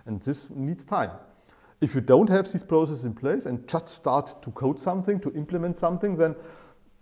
[0.07, 1.11] And this needs time.
[1.81, 5.33] If you don't have these processes in place and just start to code something, to
[5.33, 6.37] implement something, then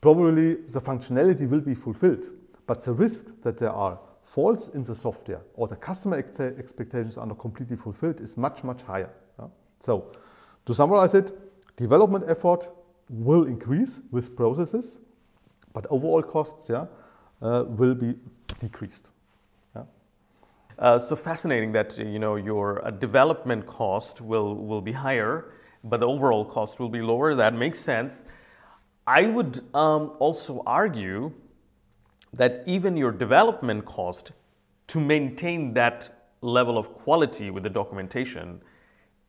[0.00, 2.30] probably the functionality will be fulfilled.
[2.66, 7.16] But the risk that there are faults in the software or the customer ex expectations
[7.16, 9.10] are not completely fulfilled is much, much higher.
[9.38, 9.46] Yeah?
[9.80, 10.12] So,
[10.64, 11.32] to summarize it,
[11.76, 12.68] development effort
[13.08, 14.98] will increase with processes,
[15.72, 16.86] but overall costs yeah,
[17.40, 18.14] uh, will be
[18.58, 19.10] decreased.
[20.78, 25.52] Uh, so fascinating that you know your uh, development cost will will be higher,
[25.84, 27.34] but the overall cost will be lower.
[27.34, 28.24] That makes sense.
[29.06, 31.32] I would um, also argue
[32.32, 34.32] that even your development cost
[34.88, 38.60] to maintain that level of quality with the documentation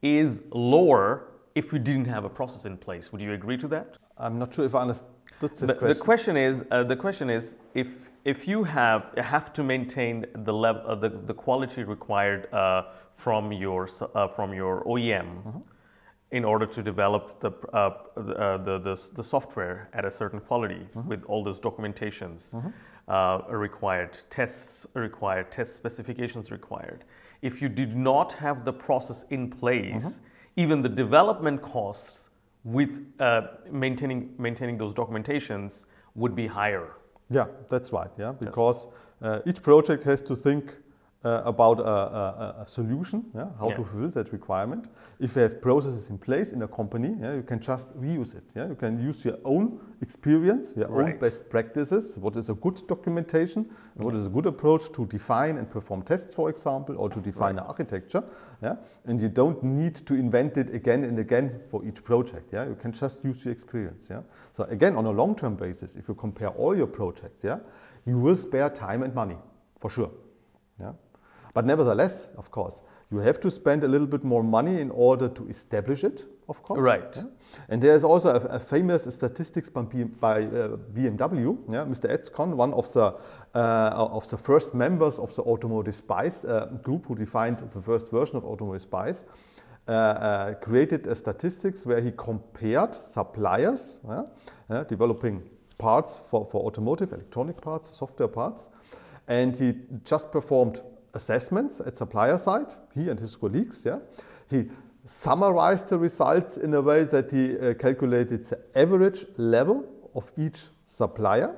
[0.02, 3.12] is lower if you didn't have a process in place.
[3.12, 3.98] Would you agree to that?
[4.18, 5.88] I'm not sure if I understood this the, question.
[5.88, 10.54] The question is, uh, the question is if if you have have to maintain the
[10.54, 15.60] level uh, the, the quality required uh, from your uh, from your OEM mm-hmm.
[16.32, 20.86] in order to develop the, uh, uh, the, the, the software at a certain quality
[20.86, 21.08] mm-hmm.
[21.08, 22.54] with all those documentations.
[22.54, 22.70] Mm-hmm.
[23.08, 27.06] uh, required, tests required, test specifications required.
[27.42, 30.20] If you did not have the process in place,
[30.58, 32.30] even the development costs
[32.66, 36.88] with uh, maintaining, maintaining those documentations would be higher.
[37.30, 38.10] Yeah, that's right.
[38.18, 38.88] Yeah, because
[39.22, 40.76] uh, each project has to think
[41.26, 43.78] uh, about a, a, a solution, yeah, how Yeah.
[43.78, 44.86] to fulfill that requirement.
[45.20, 48.44] If you have processes in place in a company, yeah, you can just reuse it.
[48.56, 52.18] Yeah, you can use your own experience, your own best practices.
[52.18, 53.66] What is a good documentation?
[53.96, 57.20] and What is a good approach to define and perform tests, for example, or to
[57.20, 58.24] define an architecture?
[58.62, 62.54] Yeah, and you don't need to invent it again and again for each project.
[62.54, 64.08] Yeah, you can just use your experience.
[64.10, 64.22] Yeah,
[64.54, 67.60] so again, on a long-term basis, if you compare all your projects, yeah,
[68.06, 69.38] you will spare time and money
[69.80, 70.12] for sure.
[70.80, 70.94] Yeah?
[71.58, 75.28] But nevertheless, of course, you have to spend a little bit more money in order
[75.28, 76.80] to establish it, of course.
[76.80, 77.16] Right.
[77.16, 77.24] yeah?
[77.70, 81.84] And there's also a, a famous statistics by, by uh, BMW, yeah?
[81.86, 82.12] Mr.
[82.12, 83.06] Etzkon, one of the,
[83.56, 88.12] uh, of the first members of the Automotive Spice uh, group who defined the first
[88.12, 89.26] version of Automotive Spice.
[89.88, 95.42] Uh, uh, created a statistics where he compared suppliers yeah, developing
[95.80, 98.70] parts for, for automotive electronic parts, software parts,
[99.28, 100.82] and he just performed
[101.18, 103.84] assessments at supplier side, he and his colleagues.
[103.86, 104.00] Yeah,
[104.50, 104.70] he
[105.06, 109.84] summarized the results in a way that he uh, calculated the average level
[110.16, 111.56] of each supplier.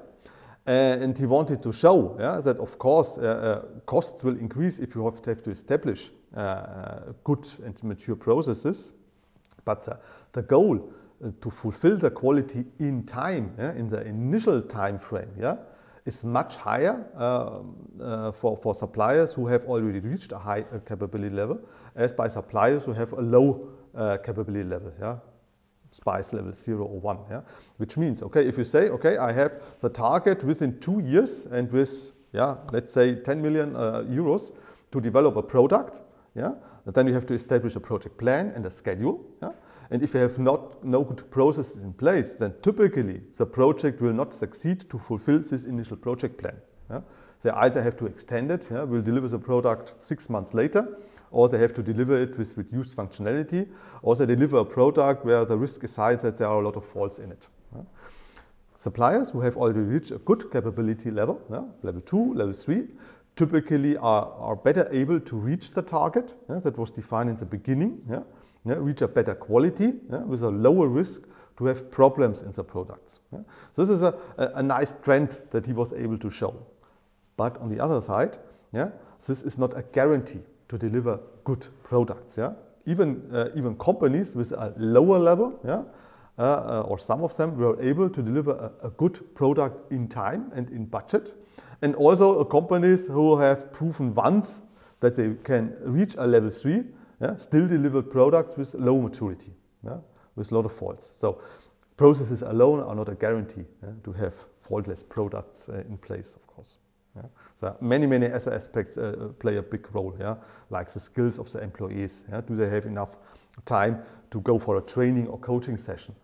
[0.67, 4.77] Uh, and he wanted to show yeah, that, of course, uh, uh, costs will increase
[4.77, 8.93] if you have to, have to establish uh, good and mature processes.
[9.65, 9.87] But
[10.33, 10.93] the, goal
[11.41, 15.55] to fulfill the quality in time, yeah, in the initial time frame, yeah,
[16.09, 17.61] is much higher uh,
[18.01, 21.59] uh, for, for suppliers who have already reached a high uh, capability level
[21.95, 23.47] as by suppliers who have a low
[23.95, 24.91] uh, capability level.
[24.99, 25.17] Yeah?
[25.91, 27.41] spice level 0 or 1 yeah
[27.77, 31.71] which means okay if you say okay i have the target within two years and
[31.71, 34.51] with yeah let's say 10 million uh, euros
[34.91, 36.01] to develop a product
[36.35, 36.53] yeah
[36.85, 39.51] then you have to establish a project plan and a schedule yeah
[39.91, 44.13] and if you have not no good processes in place then typically the project will
[44.13, 46.55] not succeed to fulfill this initial project plan
[46.89, 47.01] yeah?
[47.41, 50.87] they either have to extend it yeah, will deliver the product six months later
[51.31, 53.67] or they have to deliver it with reduced functionality,
[54.01, 56.75] or they deliver a product where the risk is high that there are a lot
[56.75, 57.47] of faults in it.
[57.75, 57.81] yeah.
[58.75, 62.87] Suppliers who have already reached a good capability level, yeah, level 2, level 3,
[63.35, 67.45] typically are, are better able to reach the target yeah, that was defined in the
[67.45, 68.23] beginning, yeah,
[68.65, 71.23] yeah, reach a better quality yeah, with a lower risk
[71.57, 73.19] to have problems in the products.
[73.33, 73.39] yeah.
[73.75, 76.65] This is a, a, a nice trend that he was able to show.
[77.35, 78.37] But on the other side,
[78.71, 78.89] yeah,
[79.25, 82.37] this is not a guarantee to deliver good products.
[82.37, 82.53] Yeah?
[82.85, 85.83] Even, uh, even companies with a lower level, yeah,
[86.37, 90.07] uh, uh, or some of them were able to deliver a, a, good product in
[90.07, 91.35] time and in budget.
[91.81, 94.61] And also uh, companies who have proven once
[95.01, 96.85] that they can reach a level three,
[97.21, 99.51] yeah, still deliver products with low maturity,
[99.83, 99.97] yeah,
[100.35, 101.11] with a lot of faults.
[101.13, 101.41] So
[101.97, 106.47] processes alone are not a guarantee yeah, to have faultless products uh, in place, of
[106.47, 106.77] course.
[107.55, 110.35] So many, many other aspects uh, play a big role, yeah?
[110.69, 112.23] like the skills of the employees.
[112.47, 113.17] Do they have enough
[113.65, 116.15] time to go for a training or coaching session?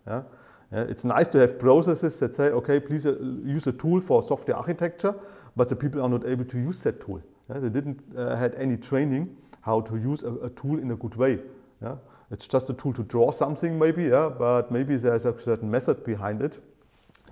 [0.72, 4.58] It's nice to have processes that say, okay, please uh, use a tool for software
[4.58, 5.14] architecture,
[5.56, 7.22] but the people are not able to use that tool.
[7.50, 9.36] They didn't uh, had any training
[9.66, 11.40] how to use a, a, tool in a good way.
[11.82, 11.96] Yeah?
[12.30, 14.30] It's just a tool to draw something maybe, yeah?
[14.30, 16.60] but maybe there's a certain method behind it,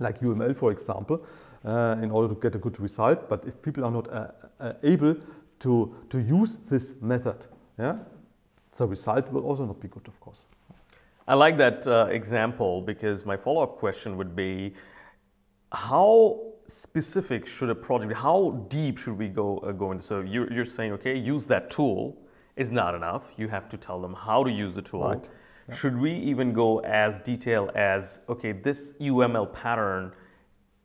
[0.00, 1.24] like UML for example,
[1.64, 3.28] uh, in order to get a good result.
[3.28, 4.28] But if people are not uh,
[4.58, 5.14] uh, able
[5.60, 7.46] to, to use this method,
[7.78, 7.98] yeah,
[8.76, 10.46] the result will also not be good, of course.
[11.28, 14.74] I like that uh, example because my follow up question would be
[15.72, 18.14] how specific should a project be?
[18.14, 20.02] How deep should we go, uh, go into?
[20.02, 22.23] So you're, you're saying, okay, use that tool
[22.56, 23.24] is not enough.
[23.36, 25.04] You have to tell them how to use the tool.
[25.08, 25.28] Right.
[25.68, 25.74] Yeah.
[25.74, 30.12] Should we even go as detailed as, okay, this UML pattern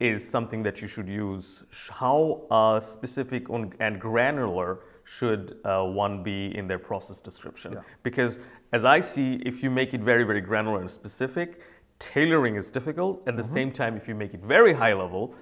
[0.00, 1.64] is something that you should use?
[1.90, 3.48] How uh, specific
[3.80, 7.72] and granular should uh, one be in their process description?
[7.74, 7.80] Yeah.
[8.02, 8.38] Because
[8.72, 11.60] as I see, if you make it very, very granular and specific,
[11.98, 13.22] tailoring is difficult.
[13.28, 13.52] At the Mm-hmm.
[13.52, 15.34] same time, if you make it very high level,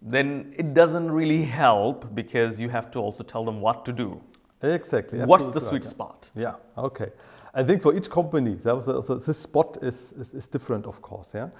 [0.00, 4.20] then it doesn't really help because you have to also tell them what to do.
[4.62, 5.18] Exactly.
[5.20, 6.30] What's the sweet right, spot?
[6.34, 6.54] Yeah.
[6.76, 7.10] Okay.
[7.54, 11.34] I think for each company, that this spot is, is, is different, of course.
[11.34, 11.50] Yeah.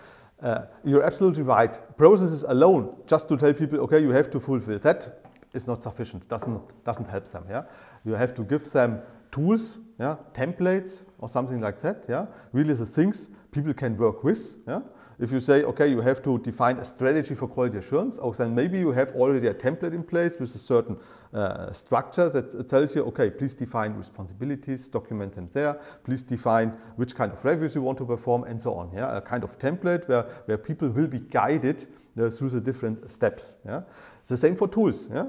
[0.41, 1.97] Uh, you're absolutely right.
[1.97, 5.23] Processes alone, just to tell people, okay, you have to fulfill that,
[5.53, 6.29] is not sufficient.
[6.29, 7.45] Doesn't doesn't help them.
[7.49, 7.65] Yeah.
[8.05, 12.07] You have to give them tools, yeah, templates or something like that.
[12.09, 12.27] Yeah.
[12.53, 14.55] Really the things people can work with.
[14.67, 14.81] Yeah?
[15.23, 18.57] If you say, okay, you have to define a strategy for quality assurance, or then
[18.57, 20.97] maybe you have already a template in place with a certain
[21.33, 27.15] uh, structure that tells you, okay, please define responsibilities, document them there, please define which
[27.15, 28.91] kind of reviews you want to perform, and so on.
[28.93, 29.17] Yeah?
[29.17, 31.87] A kind of template where, where people will be guided
[32.21, 33.59] uh, through the different steps.
[33.65, 33.83] Yeah?
[34.23, 35.09] It's the same for tools.
[35.09, 35.27] Yeah?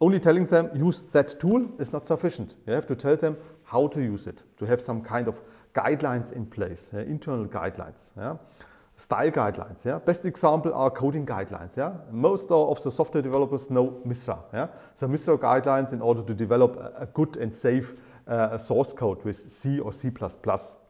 [0.00, 2.54] Only telling them use that tool is not sufficient.
[2.66, 5.42] You have to tell them how to use it, to have some kind of
[5.74, 7.02] guidelines in place, yeah?
[7.02, 8.12] internal guidelines.
[8.16, 8.36] Yeah?
[8.96, 9.84] Style guidelines.
[9.84, 9.98] Yeah?
[9.98, 11.76] Best example are coding guidelines.
[11.76, 11.94] Yeah?
[12.10, 14.38] Most of the software developers know MISRA.
[14.52, 14.68] Yeah?
[14.94, 17.94] So MISRA guidelines in order to develop a good and safe
[18.28, 20.10] uh, source code with C or C++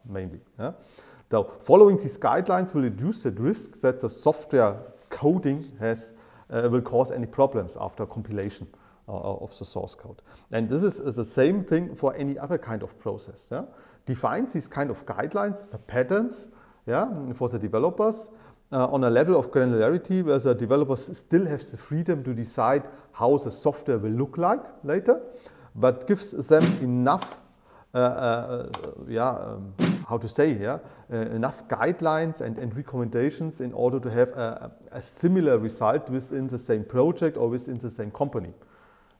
[0.07, 0.39] mainly.
[0.59, 0.71] Yeah?
[1.31, 4.77] So following these guidelines will reduce the risk that the software
[5.09, 6.13] coding has,
[6.51, 8.67] uh, will cause any problems after compilation
[9.07, 10.21] uh, of the source code.
[10.51, 13.49] And this is the same thing for any other kind of process.
[13.51, 13.63] Yeah?
[14.05, 16.47] Define these kind of guidelines, the patterns,
[16.87, 18.29] yeah, for the developers
[18.71, 22.83] uh, on a level of granularity where the developers still have the freedom to decide
[23.13, 25.21] how the software will look like later,
[25.75, 27.39] but gives them enough,
[27.93, 28.69] uh, uh,
[29.07, 29.73] yeah, um,
[30.07, 30.79] how to say, yeah,
[31.11, 36.47] uh, enough guidelines and, and, recommendations in order to have a, a, similar result within
[36.47, 38.53] the same project or within the same company.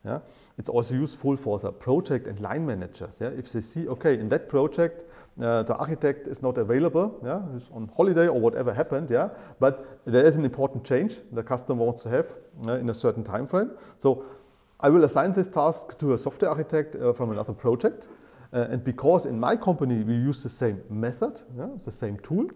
[0.03, 0.19] Yeah?
[0.57, 3.19] It's also useful for the project and line managers.
[3.21, 3.29] Yeah?
[3.29, 5.05] If they see, okay, in that project,
[5.41, 9.29] uh, the architect is not available, yeah, he's on holiday or whatever happened, yeah,
[9.59, 12.33] but there is an important change the customer wants to have
[12.81, 13.71] in a certain time frame.
[13.97, 14.25] So
[14.79, 18.07] I will assign this task to a software architect uh, from another project.
[18.53, 22.49] Uh, and because in my company we use the same method, yeah, the same tool,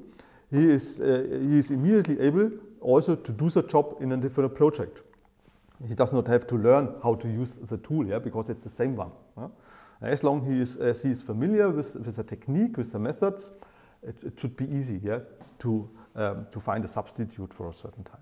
[0.49, 2.49] he is, uh, he is immediately able
[2.79, 5.01] also to do the job in a different project.
[5.87, 8.69] He does not have to learn how to use the tool, yeah, because it's the
[8.69, 9.11] same one.
[9.37, 9.47] Yeah?
[10.01, 13.51] As long he is, as he is familiar with, with the technique, with the methods,
[14.01, 15.19] it, it should be easy yeah,
[15.59, 18.21] to, um, to find a substitute for a certain time.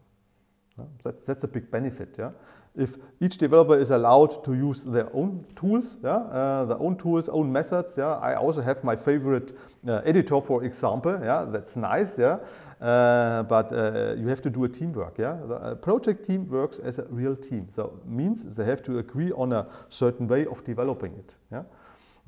[0.78, 0.86] Yeah?
[1.04, 2.16] That, that's a big benefit.
[2.18, 2.32] Yeah?
[2.78, 7.30] If each developer is allowed to use their own tools, yeah, uh, their own tools,
[7.30, 7.98] own methods.
[7.98, 9.58] Yeah, I also have my favorite
[9.88, 11.20] uh, editor, for example.
[11.24, 12.20] Yeah, that's nice.
[12.20, 12.38] Yeah,
[12.80, 15.18] uh, but uh, you have to do a teamwork.
[15.18, 17.68] Yeah, the project team works as a real team.
[17.72, 21.36] So means they have to agree on a certain way of developing it.
[21.52, 21.64] Yeah.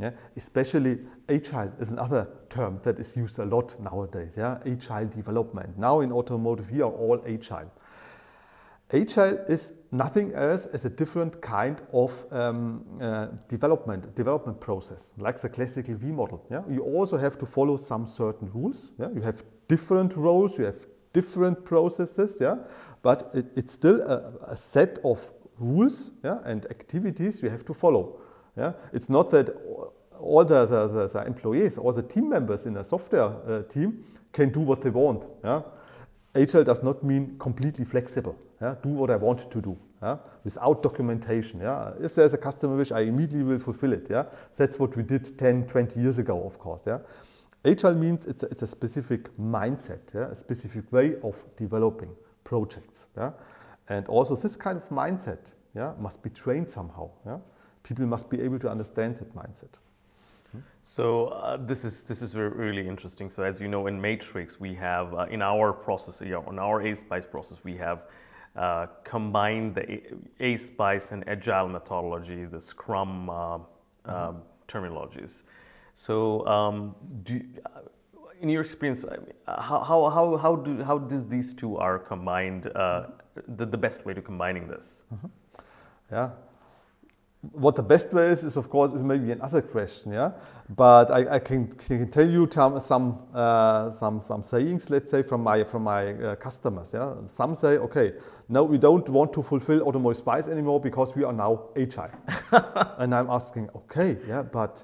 [0.02, 4.38] Yeah, especially agile is another term that is used a lot nowadays.
[4.38, 5.78] Yeah, agile development.
[5.78, 7.70] Now in automotive, we are all agile.
[8.92, 15.40] Agile is nothing else as a different kind of um, uh, development, development process, like
[15.40, 16.44] the classical V model.
[16.50, 16.64] Yeah?
[16.68, 18.92] You also have to follow some certain rules.
[19.00, 19.10] Yeah?
[19.14, 22.56] You have different roles, you have different processes, yeah?
[23.04, 26.40] but it, it's still a, a, set of rules yeah?
[26.46, 28.20] and activities you have to follow.
[28.58, 28.74] Yeah?
[28.92, 29.50] It's not that
[30.20, 34.04] all the, the, the, the employees or the team members in a software uh, team
[34.34, 35.26] can do what they want.
[35.44, 35.62] Yeah?
[36.34, 38.36] Agile does not mean completely flexible.
[38.62, 38.76] Yeah?
[38.82, 40.18] Do what I want to do yeah?
[40.44, 41.62] without documentation.
[41.62, 41.92] Yeah?
[42.00, 44.08] If there's a customer wish, I immediately will fulfill it.
[44.10, 44.26] Yeah?
[44.58, 46.84] That's what we did 10, 20 years ago, of course.
[46.86, 47.00] Yeah?
[47.66, 50.30] Agile means it's a, it's a specific mindset, yeah?
[50.32, 52.10] a specific way of developing
[52.44, 53.08] projects.
[53.18, 53.32] Yeah?
[53.88, 57.10] And also this kind of mindset yeah, must be trained somehow.
[57.26, 57.38] Yeah?
[57.84, 59.80] People must be able to understand that mindset.
[60.82, 63.30] So uh, this is this is really interesting.
[63.30, 66.58] So as you know, in Matrix, we have uh, in our process, you know, in
[66.58, 68.04] our ASPICE process, we have
[68.60, 70.02] uh, combined the
[70.42, 73.66] ASPICE and Agile methodology, the Scrum uh, mm-hmm.
[74.10, 75.44] Um, terminologies.
[75.94, 77.82] So um, do, uh,
[78.42, 79.06] in your experience,
[79.48, 83.08] how, how, how, how, do, how do these two are combined, uh,
[83.48, 85.06] the, the best way to combining this?
[85.12, 85.30] Mm -hmm.
[86.12, 86.30] Yeah,
[87.42, 90.32] what the best way is, is of course, is maybe another question, yeah.
[90.76, 95.44] But I, I can, can, tell you some uh, some some sayings, let's say from
[95.44, 97.16] my from my uh, customers, yeah.
[97.28, 98.14] Some say, okay,
[98.50, 102.12] no, we don't want to fulfill automotive spice anymore because we are now agile.
[102.98, 104.84] and I'm asking, okay, yeah, but.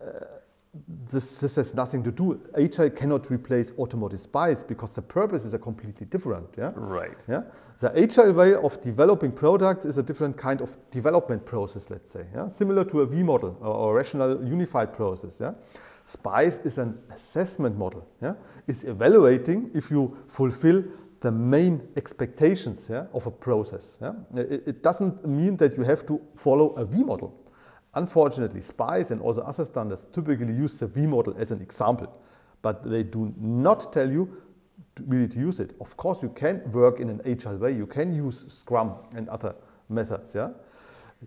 [0.00, 0.37] Uh,
[0.86, 2.40] this, this has nothing to do.
[2.56, 6.48] Agile cannot replace automotive spice because the purposes are completely different.
[6.56, 6.72] Yeah?
[6.74, 7.18] Right.
[7.28, 7.42] Yeah?
[7.78, 12.24] The agile way of developing products is a different kind of development process, let's say.
[12.34, 12.48] Yeah?
[12.48, 15.40] Similar to a V model or, a rational unified process.
[15.40, 15.52] Yeah?
[16.04, 18.08] SPICE is an assessment model.
[18.22, 18.34] Yeah?
[18.66, 20.84] It's evaluating if you fulfill
[21.20, 23.98] the main expectations yeah, of a process.
[24.00, 24.12] Yeah?
[24.34, 27.34] It, it doesn't mean that you have to follow a V model.
[27.98, 32.08] Unfortunately, SPICE and the other standards typically use the V model as an example,
[32.62, 34.28] but they do not tell you
[34.96, 35.74] to really to use it.
[35.80, 37.72] Of course, you can work in an agile way.
[37.72, 39.54] You can use Scrum and other
[39.88, 40.34] methods.
[40.34, 40.50] Yeah,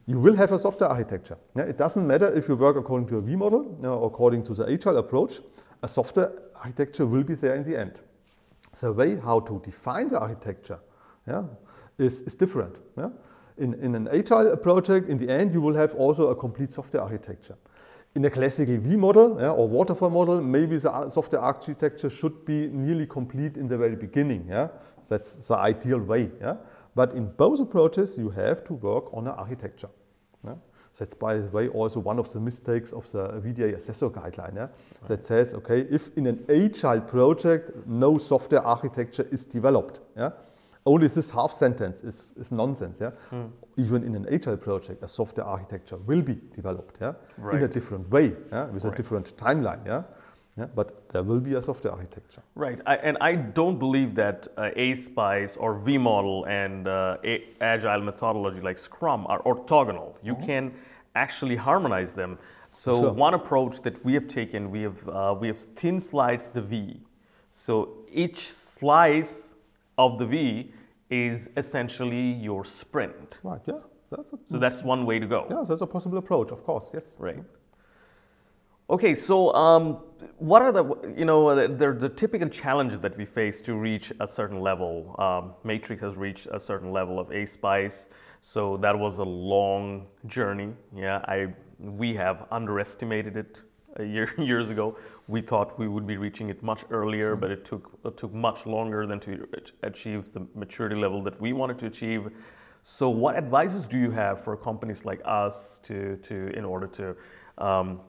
[0.06, 1.38] you will have a software architecture.
[1.56, 1.64] Yeah?
[1.64, 4.72] It doesn't matter if you work according to a V model or according to the
[4.72, 5.42] agile approach.
[5.84, 8.02] a software architecture will be there in the end.
[8.80, 10.80] The way how to define the architecture
[11.28, 11.44] yeah,
[11.98, 12.80] is, is different.
[12.98, 13.10] Yeah?
[13.62, 17.04] In, in an agile project, in the end, you will have also a complete software
[17.04, 17.56] architecture.
[18.16, 22.68] In a classical V model yeah, or waterfall model, maybe the software architecture should be
[22.68, 24.48] nearly complete in the very beginning.
[24.50, 24.70] Yeah?
[25.08, 26.32] That's the ideal way.
[26.42, 26.56] Yeah?
[26.96, 29.90] But in both approaches, you have to work on an architecture.
[30.44, 30.56] Yeah?
[30.98, 34.62] That's, by the way, also one of the mistakes of the VDA assessor guideline yeah?
[34.62, 35.08] right.
[35.08, 40.32] that says, okay, if in an agile project, no software architecture is developed, yeah?
[40.86, 43.00] Only this half sentence is, is nonsense.
[43.00, 43.12] Yeah?
[43.32, 43.52] Mm.
[43.78, 47.14] Even in an agile project, a software architecture will be developed yeah?
[47.38, 47.56] Right.
[47.56, 48.66] in a different way, yeah?
[48.66, 48.94] with right.
[48.94, 49.86] a different timeline.
[49.86, 50.04] Yeah?
[50.58, 52.44] Yeah, but there will be a software architecture.
[52.56, 58.02] Right, I, and I don't believe that uh, ASPICE or vModel and uh, a- agile
[58.02, 60.16] methodology like Scrum are orthogonal.
[60.22, 60.46] You mm-hmm.
[60.46, 60.74] can
[61.16, 62.38] actually harmonize them.
[62.70, 63.14] So sure.
[63.14, 67.00] one approach that we have taken, we have uh, we have thin sliced the V.
[67.50, 69.51] So each slice
[69.98, 70.74] of the V
[71.10, 73.40] is essentially your sprint.
[73.44, 73.62] Right.
[73.66, 73.76] Yeah.
[74.10, 75.48] That's a, so that's one way to go.
[75.50, 76.92] Yeah, so that's a possible approach, of course.
[76.94, 77.16] Yes.
[77.18, 77.44] Right.
[78.90, 80.00] Okay, so um,
[80.38, 80.84] what are the
[81.16, 85.16] you know the, the, typical challenges that we face to reach a certain level?
[85.18, 88.10] Um, Matrix has reached a certain level of ASPICE,
[88.42, 90.74] so that was a long journey.
[90.94, 93.62] Yeah, I we have underestimated it
[93.96, 94.98] a year years ago.
[95.32, 98.66] We thought we would be reaching it much earlier, but it took it took much
[98.66, 99.48] longer than to
[99.84, 102.22] achieve the maturity level that we wanted to achieve.
[102.84, 107.16] So, what advices do you have for companies like us to to in order to
[107.58, 108.02] um,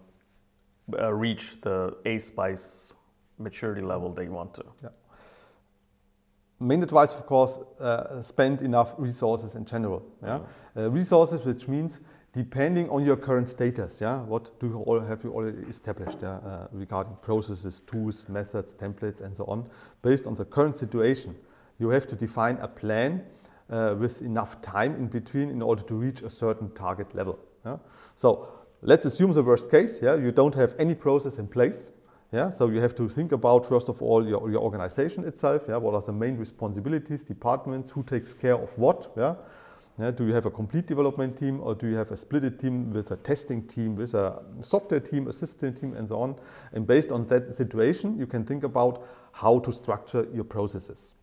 [0.99, 2.93] uh, reach the ASPICE
[3.39, 4.65] maturity level they want to.
[4.83, 4.89] Yeah.
[6.61, 10.03] Main advice, of course, uh, spend enough resources in general.
[10.23, 10.39] Yeah?
[10.39, 10.81] Mm-hmm.
[10.81, 12.01] Uh, resources, which means
[12.33, 16.37] depending on your current status, yeah, what do you all have you already established yeah,
[16.37, 19.69] uh, regarding processes, tools, methods, templates, and so on.
[20.03, 21.35] Based on the current situation,
[21.79, 23.25] you have to define a plan
[23.71, 27.39] uh, with enough time in between in order to reach a certain target level.
[27.65, 27.77] Yeah?
[28.15, 31.93] So Let's assume the worst case, yeah, you don't have any process in place.
[32.33, 35.67] Yeah, so you have to think about, first of all, your, your organization itself.
[35.69, 39.13] Yeah, what are the main responsibilities, departments, who takes care of what?
[39.17, 39.37] Yeah,
[39.99, 43.11] do you have a complete development team or do you have a splitted team with
[43.11, 46.37] a testing team, with a software team, a system team, and so on?
[46.73, 51.15] And based on that situation, you can think about how to structure your processes.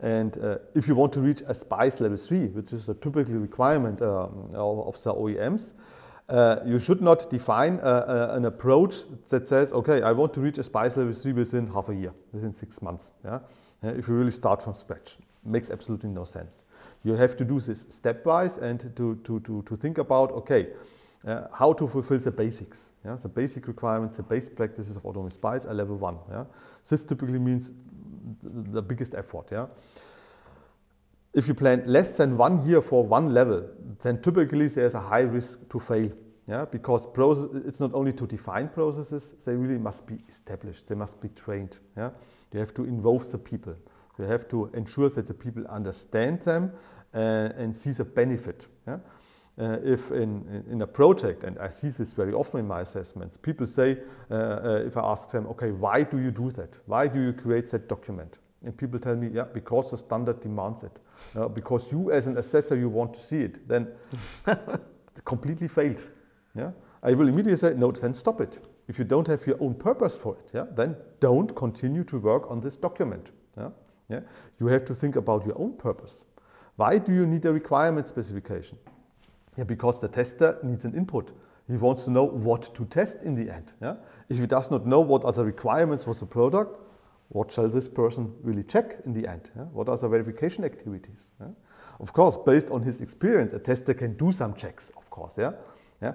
[0.00, 3.34] And uh, if you want to reach a SPICE level 3, which is a typical
[3.34, 5.74] requirement um, of the OEMs,
[6.28, 10.40] uh, you should not define uh, uh, an approach that says, okay, I want to
[10.40, 13.12] reach a SPICE level 3 within half a year, within six months.
[13.24, 13.40] Yeah?
[13.84, 15.16] if you really start from scratch.
[15.44, 16.64] Makes absolutely no sense.
[17.04, 20.68] You have to do this stepwise and to, to, to, to think about, okay,
[21.26, 22.92] uh, how to fulfill the basics.
[23.04, 23.16] Yeah?
[23.16, 26.18] The basic requirements, the base practices of Automotive SPICE are level one.
[26.30, 26.44] Yeah?
[26.88, 27.72] This typically means
[28.42, 29.48] the biggest effort.
[29.50, 29.66] Yeah?
[31.34, 33.68] If you plan less than one year for one level,
[34.02, 36.10] then typically there's a high risk to fail.
[36.48, 40.96] Yeah, because process, it's not only to define processes, they really must be established, they
[40.96, 41.78] must be trained.
[41.96, 42.10] Yeah?
[42.52, 43.76] You have to involve the people.
[44.18, 46.72] You have to ensure that the people understand them
[47.12, 48.66] and sees a benefit.
[48.86, 48.98] Yeah?
[49.58, 53.36] Uh, if in, in a project, and I see this very often in my assessments,
[53.36, 53.98] people say,
[54.30, 56.78] uh, uh, if I ask them, okay, why do you do that?
[56.86, 58.38] Why do you create that document?
[58.64, 60.98] And people tell me, yeah, because the standard demands it.
[61.36, 63.68] Uh, because you as an assessor, you want to see it.
[63.68, 63.88] Then
[65.24, 66.02] completely failed.
[66.54, 66.70] Yeah?
[67.02, 68.58] I will immediately say, no, then stop it.
[68.88, 72.50] If you don't have your own purpose for it, yeah, then don't continue to work
[72.50, 73.32] on this document.
[73.58, 73.68] Yeah?
[74.08, 74.20] Yeah?
[74.58, 76.24] You have to think about your own purpose.
[76.76, 78.78] Why do you need a requirement specification?
[79.56, 81.32] Yeah, because the tester needs an input.
[81.68, 83.72] He wants to know what to test in the end.
[83.80, 83.96] Yeah?
[84.28, 86.78] If he does not know what are the requirements for the product,
[87.28, 89.50] what shall this person really check in the end?
[89.56, 89.64] Yeah?
[89.64, 91.32] What are the verification activities?
[91.40, 91.48] Yeah?
[92.00, 95.38] Of course, based on his experience, a tester can do some checks, of course.
[95.38, 95.52] Yeah?
[96.00, 96.14] Yeah?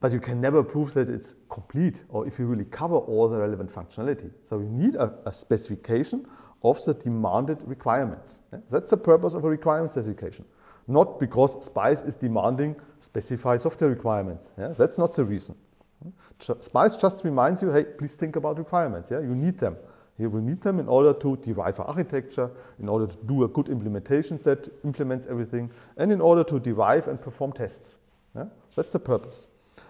[0.00, 3.38] But you can never prove that it's complete or if you really cover all the
[3.38, 4.30] relevant functionality.
[4.42, 6.26] So you need a, a specification
[6.64, 8.40] of the demanded requirements.
[8.70, 10.46] That's the purpose of a requirement specification.
[10.88, 14.52] Not because SPICE is demanding specify software requirements.
[14.56, 15.56] That's not the reason.
[16.38, 19.10] SPICE just reminds you, hey, please think about requirements.
[19.10, 19.20] Yeah?
[19.20, 19.76] You need them.
[20.18, 23.48] You will need them in order to derive an architecture, in order to do a
[23.48, 27.98] good implementation that implements everything, and in order to derive and perform tests.
[28.36, 28.46] Yeah?
[28.76, 29.48] That's the purpose.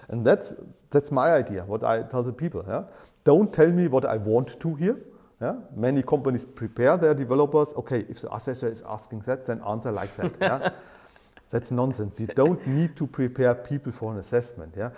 [0.09, 0.55] And that's,
[0.91, 2.65] that's my idea, what I tell the people.
[2.67, 2.85] Yeah?
[3.25, 4.97] Don't tell me what I want to hear.
[5.45, 5.55] Yeah?
[5.77, 7.75] Many companies prepare their developers.
[7.75, 10.33] Okay, if the assessor is asking that, then answer like that.
[10.41, 10.71] Yeah?
[11.51, 12.21] that's nonsense.
[12.21, 14.75] You don't need to prepare people for an assessment.
[14.77, 14.91] Yeah?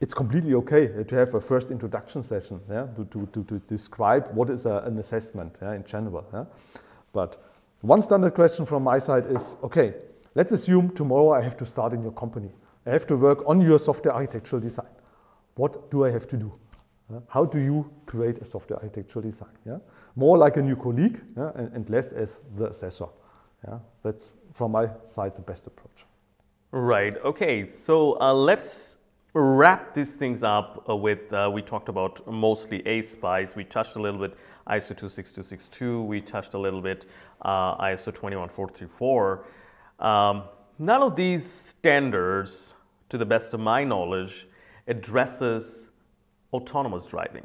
[0.00, 4.28] it's completely okay to have a first introduction session yeah, to, to, to, to describe
[4.34, 6.24] what is a, an assessment yeah, in general.
[6.32, 6.44] Yeah.
[7.12, 7.42] But
[7.80, 9.94] one standard question from my side is, okay,
[10.34, 12.50] let's assume tomorrow I have to start in your company.
[12.84, 14.90] I have to work on your software architectural design.
[15.54, 16.52] What do I have to do?
[17.28, 19.56] How do you create a software architectural design?
[19.64, 19.78] Yeah?
[20.16, 21.52] More like a new colleague yeah?
[21.54, 23.06] and, and, less as the assessor.
[23.66, 23.78] Yeah?
[24.02, 26.04] That's, from my side, the best approach.
[26.72, 27.16] Right.
[27.24, 27.64] Okay.
[27.64, 28.96] So uh, let's
[29.34, 33.54] wrap these things up uh, with, uh, we talked about mostly ASPICE.
[33.54, 34.34] We touched a little bit
[34.66, 36.02] ISO 26262.
[36.02, 37.06] We touched a little bit
[37.42, 39.44] uh, ISO 21434.
[40.00, 40.44] Um,
[40.78, 42.74] none of these standards,
[43.10, 44.48] to the best of my knowledge,
[44.88, 45.90] addresses
[46.52, 47.44] autonomous driving.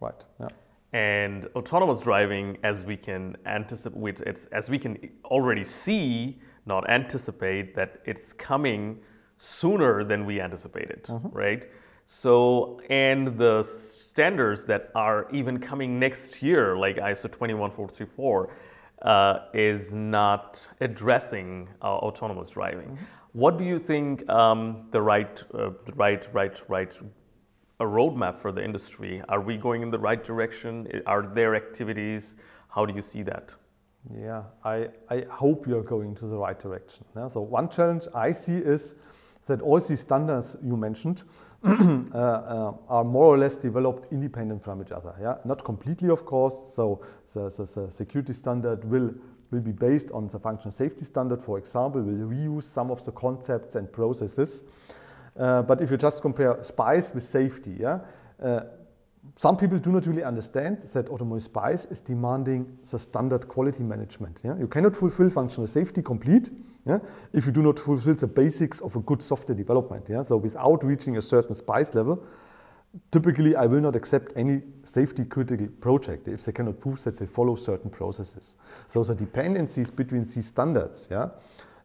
[0.00, 0.24] Right.
[0.40, 0.48] Yeah.
[0.92, 7.74] And autonomous driving, as we can anticipate, it's, as we can already see, not anticipate,
[7.74, 8.98] that it's coming
[9.36, 11.28] sooner than we anticipated, mm-hmm.
[11.28, 11.66] right?
[12.06, 18.50] So, and the standards that are even coming next year, like ISO 21434,
[19.02, 22.88] uh, is not addressing uh, autonomous driving.
[22.88, 23.04] Mm-hmm.
[23.32, 26.98] What do you think um, the right, uh, right, right, right
[27.80, 29.22] a roadmap for the industry?
[29.28, 30.86] Are we going in the right direction?
[31.06, 32.36] Are there activities?
[32.68, 33.54] How do you see that?
[34.16, 37.04] Yeah, I, I hope you're going to the right direction.
[37.14, 37.28] Yeah?
[37.28, 38.94] So one challenge I see is
[39.46, 41.24] that all these standards you mentioned
[41.64, 45.14] uh, uh, are more or less developed independent from each other.
[45.20, 46.66] Yeah, not completely, of course.
[46.72, 49.12] So the, the, the, security standard will
[49.50, 53.12] will be based on the functional safety standard, for example, will reuse some of the
[53.12, 54.62] concepts and processes.
[55.38, 58.00] Uh, but if you just compare SPICE with safety, yeah,
[58.42, 58.60] uh,
[59.36, 64.40] some people do not really understand that automotive SPICE is demanding the standard quality management.
[64.42, 64.56] Yeah?
[64.58, 66.50] You cannot fulfill functional safety complete
[66.86, 66.98] yeah,
[67.32, 70.06] if you do not fulfill the basics of a good software development.
[70.08, 70.22] Yeah?
[70.22, 72.24] So without reaching a certain SPICE level,
[73.10, 77.26] typically I will not accept any safety critical project if they cannot prove that they
[77.26, 78.56] follow certain processes.
[78.88, 81.28] So the dependencies between these standards yeah,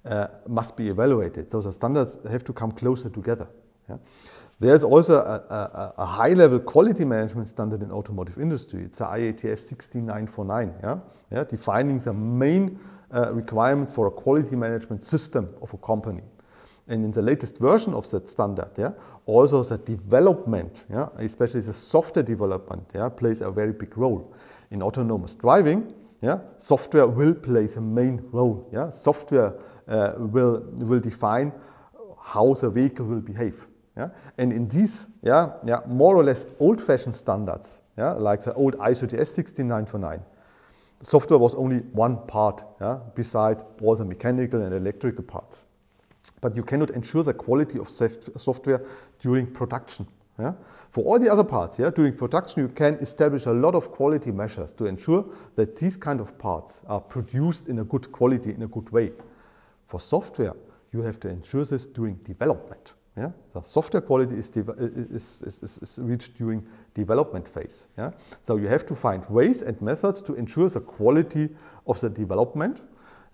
[0.06, 1.52] uh, must be evaluated.
[1.52, 3.48] So the standards have to come closer together.
[3.90, 3.98] Yeah.
[4.60, 8.84] There's also a, a, a high-level quality management standard in automotive industry.
[8.84, 11.00] It's the IATF 16949, yeah?
[11.32, 12.80] Yeah, defining the main
[13.14, 16.22] uh, requirements for a quality management system of a company.
[16.88, 18.92] And in the latest version of that standard, yeah,
[19.26, 24.34] also the development, yeah, especially the software development, yeah, plays a very big role.
[24.70, 28.70] In autonomous driving, yeah, software will play the main role.
[28.72, 29.54] Yeah, software
[29.88, 31.52] Uh, will will define
[32.24, 33.66] how the vehicle will behave.
[33.98, 38.76] Yeah, and in these, yeah, yeah, more or less old-fashioned standards, yeah, like the old
[38.78, 40.20] ISO TS 16949,
[41.02, 45.66] software was only one part, yeah, beside all the mechanical and electrical parts
[46.42, 48.82] but you cannot ensure the quality of software
[49.20, 50.08] during production.
[50.40, 50.54] Yeah?
[50.92, 54.32] For all the other parts, yeah, during production, you can establish a lot of quality
[54.32, 55.26] measures to ensure
[55.56, 59.12] that these kind of parts are produced in a good quality, in a good way.
[59.86, 60.54] For software,
[60.92, 62.94] you have to ensure this during development.
[63.18, 63.32] Yeah?
[63.54, 67.88] The software quality is, is, is, is, reached during development phase.
[67.98, 68.12] Yeah?
[68.42, 71.50] So you have to find ways and methods to ensure the quality
[71.86, 72.82] of the development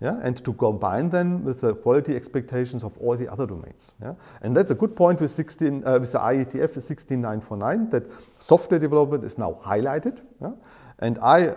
[0.02, 3.92] yeah, and to combine them with the quality expectations of all the other domains.
[4.02, 4.14] Yeah?
[4.42, 9.24] And that's a good point with, 16, uh, with the IATF 16949 that software development
[9.24, 10.22] is now highlighted.
[10.40, 10.52] Yeah?
[11.00, 11.54] And I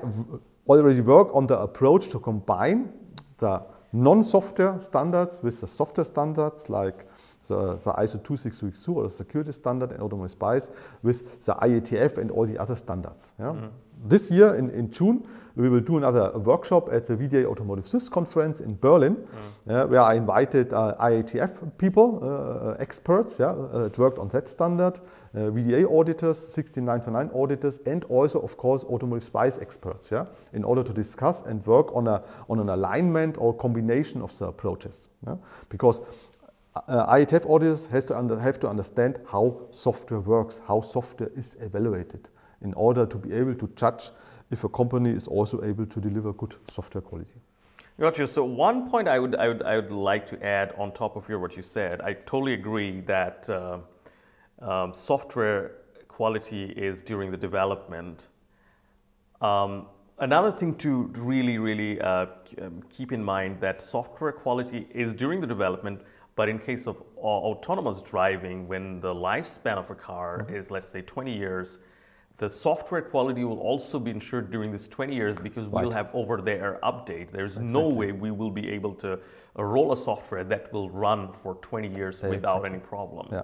[0.67, 2.91] already work on the approach to combine
[3.37, 3.63] the
[3.93, 7.07] non-software standards with the software standards like
[7.47, 10.71] the, the ISO 26262 or the security standard and automotive SPICE
[11.03, 13.31] with the IATF and all the other standards.
[13.39, 13.45] Yeah?
[13.47, 13.71] Mm.
[14.05, 15.25] This year in, in June,
[15.55, 19.15] we will do another workshop at the VDA Automotive Sys conference in Berlin,
[19.67, 19.89] mm.
[19.89, 24.99] where I invited uh, IATF people, uh, uh, experts yeah, that worked on that standard,
[25.35, 30.93] VDA auditors, 16949 auditors, and also, of course, automotive SPICE experts, yeah, in order to
[30.93, 35.09] discuss and work on, a, on an alignment or combination of the approaches.
[35.25, 35.35] Yeah?
[35.69, 36.01] Because
[36.75, 41.57] uh, IATF auditors has to under, have to understand how software works, how software is
[41.61, 42.29] evaluated
[42.61, 44.09] in order to be able to judge
[44.51, 47.39] if a company is also able to deliver good software quality.
[47.99, 48.27] Gotcha.
[48.27, 51.29] So one point I would, I would, I would like to add on top of
[51.29, 53.77] your, what you said, I totally agree that uh,
[54.59, 55.71] um, software
[56.07, 58.29] quality is during the development.
[59.41, 59.87] Um,
[60.19, 62.27] another thing to really, really uh,
[62.61, 66.01] um, keep in mind that software quality is during the development,
[66.35, 70.57] but in case of autonomous driving, when the lifespan of a car mm -hmm.
[70.57, 71.79] is, let's say, 20 years,
[72.43, 75.81] the software quality will also be ensured during this 20 years because right.
[75.81, 77.31] we'll have over the air update.
[77.31, 77.81] There's exactly.
[77.81, 81.55] no way we will be able to uh, roll a software that will run for
[81.61, 83.29] 20 years without any problem.
[83.31, 83.43] Yeah.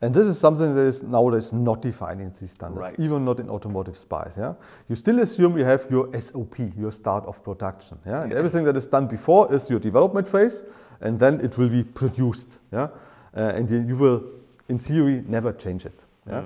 [0.00, 3.06] And this is something that is nowadays not defined in these standards, Right.
[3.06, 4.36] even not in automotive SPICE.
[4.36, 4.54] Yeah,
[4.88, 7.98] you still assume you have your SOP, your start of production.
[8.04, 10.64] Yeah, and everything that is done before is your development phase,
[11.00, 12.58] and then it will be produced.
[12.72, 12.88] Yeah,
[13.36, 14.20] uh, and you you will,
[14.68, 16.04] in theory, never change it.
[16.26, 16.42] Yeah.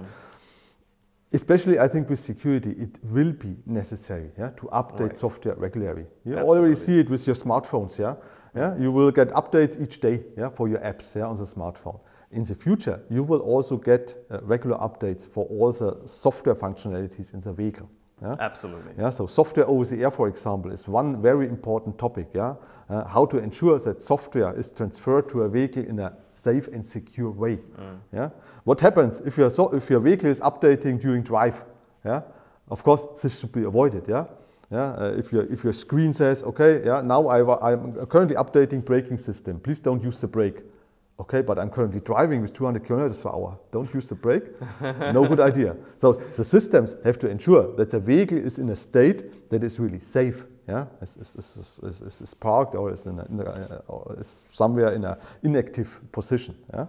[1.37, 5.18] Especially, I think with security, it will be necessary yeah, to update Right.
[5.18, 6.07] software regularly.
[6.24, 6.59] You Absolutely.
[6.59, 7.99] already see it with your smartphones.
[7.99, 8.14] Yeah,
[8.55, 10.24] yeah, you will get updates each day.
[10.39, 11.14] Yeah, for your apps.
[11.14, 12.01] Yeah, on the smartphone.
[12.30, 17.34] In the future, you will also get uh, regular updates for all the software functionalities
[17.34, 17.89] in the vehicle.
[18.23, 18.35] Yeah?
[18.41, 18.93] Absolutely.
[18.99, 22.29] Yeah, so software over the air, for example, is one very important topic.
[22.35, 22.55] Yeah,
[22.89, 26.85] uh, how to ensure that software is transferred to a vehicle in a safe and
[26.85, 27.59] secure way.
[28.14, 28.31] Yeah,
[28.64, 31.62] what happens if your so if your vehicle is updating during drive?
[32.07, 32.23] Yeah,
[32.71, 34.05] of course this should be avoided.
[34.09, 34.25] Yeah,
[34.71, 34.93] yeah.
[34.93, 39.19] Uh, if your if your screen says, okay, yeah, now I, I'm currently updating braking
[39.19, 39.61] system.
[39.61, 40.62] Please don't use the brake.
[41.19, 43.59] Okay, but I'm currently driving with 200 kilometers per hour.
[43.71, 44.45] Don't use the brake.
[44.81, 45.77] no good idea.
[45.99, 49.81] So the systems have to ensure that the vehicle is in a state that is
[49.81, 50.45] really safe.
[50.69, 54.45] Yeah, is, is, is, is, is, parked or is, in a, in a, or is
[54.49, 56.57] somewhere in an inactive position.
[56.75, 56.87] Yeah.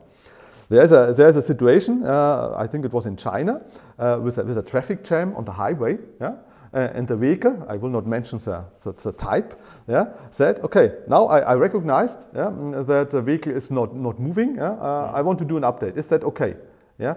[0.69, 3.61] There's a, there's a situation, uh, I think it was in China,
[3.99, 5.99] uh, with, a, with a traffic jam on the highway.
[6.19, 6.35] Yeah?
[6.77, 10.91] Uh, and the vehicle, I will not mention the, the, the type, yeah, said, okay,
[11.07, 14.57] now I, I recognized yeah, mm, that the vehicle is not, not moving.
[14.57, 14.73] Yeah?
[14.73, 15.97] Uh, I want to do an update.
[15.97, 16.55] Is that okay?
[16.99, 17.15] Yeah?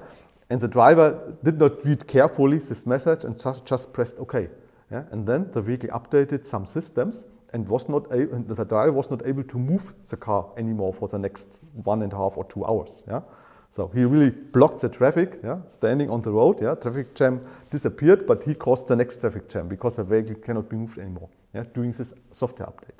[0.49, 4.49] And the driver did not read carefully this message and just, just pressed OK.
[4.91, 5.03] Yeah?
[5.11, 9.43] And then the vehicle updated some systems and was not the driver was not able
[9.43, 13.03] to move the car anymore for the next one and a half or two hours.
[13.07, 13.21] Yeah?
[13.71, 16.61] So he really blocked the traffic, yeah, standing on the road.
[16.61, 17.41] Yeah, traffic jam
[17.71, 21.29] disappeared, but he caused the next traffic jam because the vehicle cannot be moved anymore.
[21.55, 22.99] Yeah, doing this software update.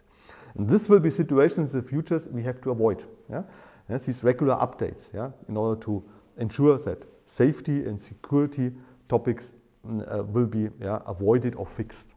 [0.55, 3.03] And this will be situations in the futures we have to avoid.
[3.29, 3.43] Yeah,
[3.89, 5.13] yeah these regular updates.
[5.13, 6.05] Yeah, in order to
[6.39, 8.71] ensure that safety and security
[9.09, 9.55] topics
[9.85, 12.15] mm, uh, will be yeah, avoided or fixed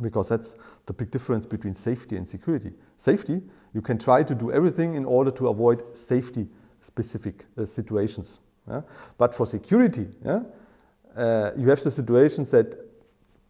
[0.00, 0.56] because that's
[0.86, 2.72] the big difference between safety and security.
[2.96, 3.42] Safety,
[3.74, 6.48] you can try to do everything in order to avoid safety
[6.86, 8.40] specific uh, situations.
[8.68, 8.82] yeah.
[9.18, 10.42] But for security, yeah,
[11.16, 12.76] uh, you have the situations that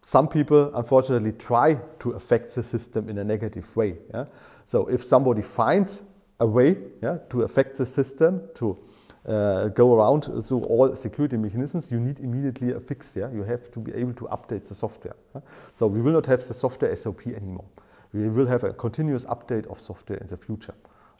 [0.01, 3.97] some people unfortunately try to affect the system in a negative way.
[4.13, 4.25] yeah.
[4.65, 6.01] So if somebody finds
[6.39, 8.77] a way yeah, to affect the system, to
[9.25, 13.15] uh, go around through all security mechanisms, you need immediately a fix.
[13.15, 13.31] Yeah?
[13.31, 15.15] You have to be able to update the software.
[15.35, 15.41] yeah.
[15.73, 17.65] So we will not have the software SOP anymore.
[18.13, 20.73] We will have a continuous update of software in the future.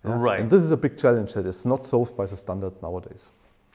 [0.04, 0.18] Yeah.
[0.18, 0.40] Right.
[0.40, 3.32] And this is a big challenge that is not solved by the standard nowadays.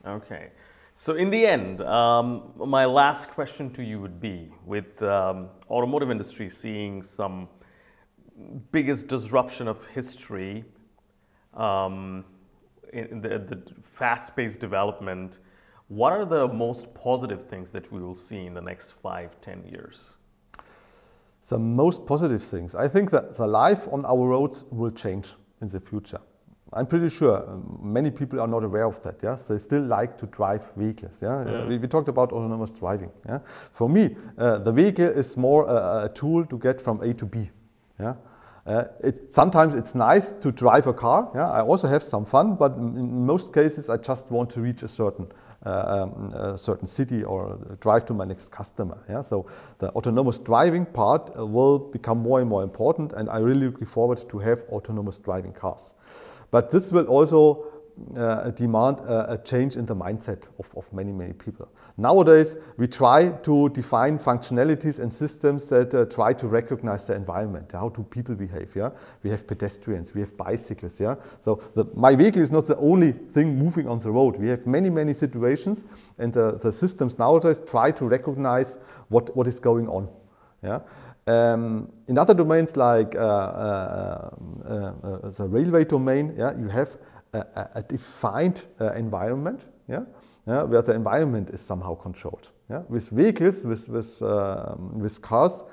[0.07, 0.51] Okay.
[0.95, 6.11] So in the end, um, my last question to you would be, with um, automotive
[6.11, 7.49] industry seeing some
[8.71, 10.65] biggest disruption of history,
[11.55, 12.25] um,
[12.93, 15.39] in the, the fast-paced development,
[15.89, 19.65] what are the most positive things that we will see in the next five, ten
[19.67, 20.19] years?
[21.49, 25.69] The most positive things, I think that the life on our roads will change in
[25.69, 26.21] the future.
[26.75, 29.23] I'm pretty sure um, many people are not aware of that.
[29.23, 31.23] Yes, they still like to drive vehicles.
[31.23, 33.11] Yeah, Uh, we, we talked about autonomous driving.
[33.29, 33.41] Yeah,
[33.73, 37.27] for me, uh, the vehicle is more a, a tool to get from A to
[37.27, 37.51] B.
[38.01, 38.15] Yeah,
[38.67, 41.31] uh, it, sometimes it's nice to drive a car.
[41.35, 44.83] Yeah, I also have some fun, but in most cases, I just want to reach
[44.83, 48.99] a certain uh, a certain city or drive to my next customer.
[49.09, 49.47] Yeah, so
[49.79, 53.87] the autonomous driving part uh, will become more and more important, and I really looking
[53.87, 55.95] forward to have autonomous driving cars.
[56.51, 57.72] But this will also
[58.17, 61.69] uh, demand a, a change in the mindset of, of many, many people.
[61.97, 67.73] Nowadays, we try to define functionalities and systems that uh, try to recognize the environment.
[67.73, 68.75] How do people behave?
[68.75, 68.91] Yeah,
[69.23, 71.01] we have pedestrians, we have bicyclists.
[71.01, 74.37] Yeah, so the, my vehicle is not the only thing moving on the road.
[74.37, 75.85] We have many, many situations,
[76.19, 78.79] and the, the systems nowadays try to recognize
[79.09, 80.09] what, what is going on.
[80.63, 80.81] Yeah.
[81.27, 84.31] Um, in other domains like uh, uh,
[84.65, 86.99] uh, uh, the railway domain, yeah, you have
[87.33, 90.05] a, a- defined uh, environment, yeah,
[90.47, 92.51] yeah, where the environment is somehow controlled.
[92.71, 92.83] Yeah.
[92.89, 95.65] With vehicles, with with, um, with cars,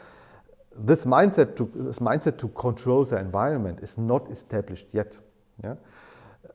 [0.77, 5.18] this mindset to this mindset to control the environment is not established yet.
[5.64, 5.76] Yeah.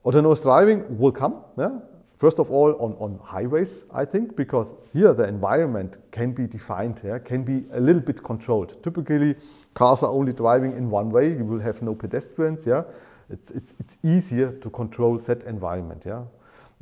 [0.04, 1.44] Autonomous driving will come.
[1.58, 1.78] Yeah.
[2.16, 7.02] First of all, on, on highways, I think, because here the environment can be defined,
[7.04, 8.82] yeah, can be a little bit controlled.
[8.82, 9.34] Typically,
[9.74, 11.30] cars are only driving in one way.
[11.30, 12.66] You will have no pedestrians.
[12.66, 12.84] Yeah,
[13.30, 16.04] it's it's, it's easier to control that environment.
[16.06, 16.24] Yeah,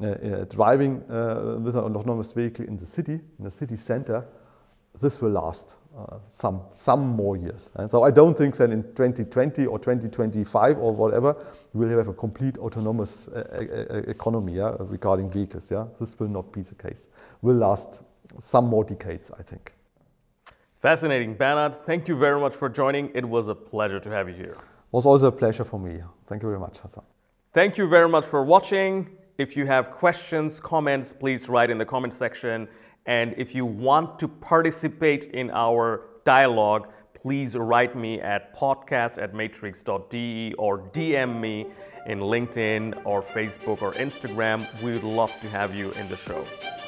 [0.02, 4.24] uh, uh, driving uh, with an autonomous vehicle in the city, in the city center,
[5.00, 5.76] this will last.
[5.96, 7.70] uh, some, some more years.
[7.74, 11.36] And so I don't think that in 2020 or 2025 or whatever,
[11.72, 13.28] we'll have a complete autonomous
[14.08, 15.70] economy yeah, regarding vehicles.
[15.70, 15.86] Yeah?
[16.00, 17.08] This will not be the case.
[17.42, 18.02] Will last
[18.38, 19.74] some more decades, I think.
[20.80, 21.34] Fascinating.
[21.34, 21.74] Bernhard.
[21.74, 23.10] thank you very much for joining.
[23.14, 24.56] It was a pleasure to have you here.
[24.92, 26.00] Was also a pleasure for me.
[26.26, 27.04] Thank you very much, Hassan.
[27.52, 29.08] Thank you very much for watching.
[29.38, 32.68] If you have questions, comments, please write in the comment section.
[33.06, 39.34] And if you want to participate in our dialogue, please write me at podcast at
[39.34, 41.66] matrix.de or DM me
[42.06, 44.66] in LinkedIn or Facebook or Instagram.
[44.82, 46.44] We would love to have you in the show.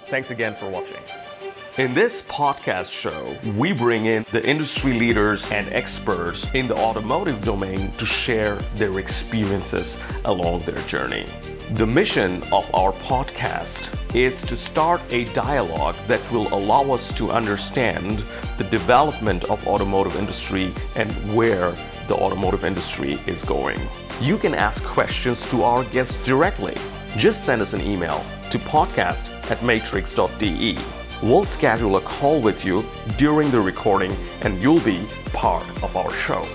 [0.06, 1.34] Thanks again for watching.
[1.76, 7.42] In this podcast show, we bring in the industry leaders and experts in the automotive
[7.42, 11.26] domain to share their experiences along their journey.
[11.72, 17.32] The mission of our podcast is to start a dialogue that will allow us to
[17.32, 18.22] understand
[18.56, 21.72] the development of automotive industry and where
[22.06, 23.80] the automotive industry is going.
[24.20, 26.76] You can ask questions to our guests directly.
[27.16, 30.78] Just send us an email to podcast at matrix.de.
[31.23, 32.85] We'll schedule a call with you
[33.16, 36.47] during the recording and you'll be part of our show.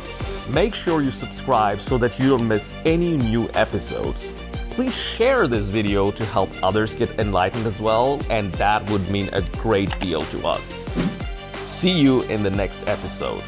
[0.53, 4.33] Make sure you subscribe so that you don't miss any new episodes
[4.79, 9.27] please share this video to help others get enlightened as well, and that would mean
[9.33, 10.89] a great deal to us.
[11.65, 13.43] See you in the next episode.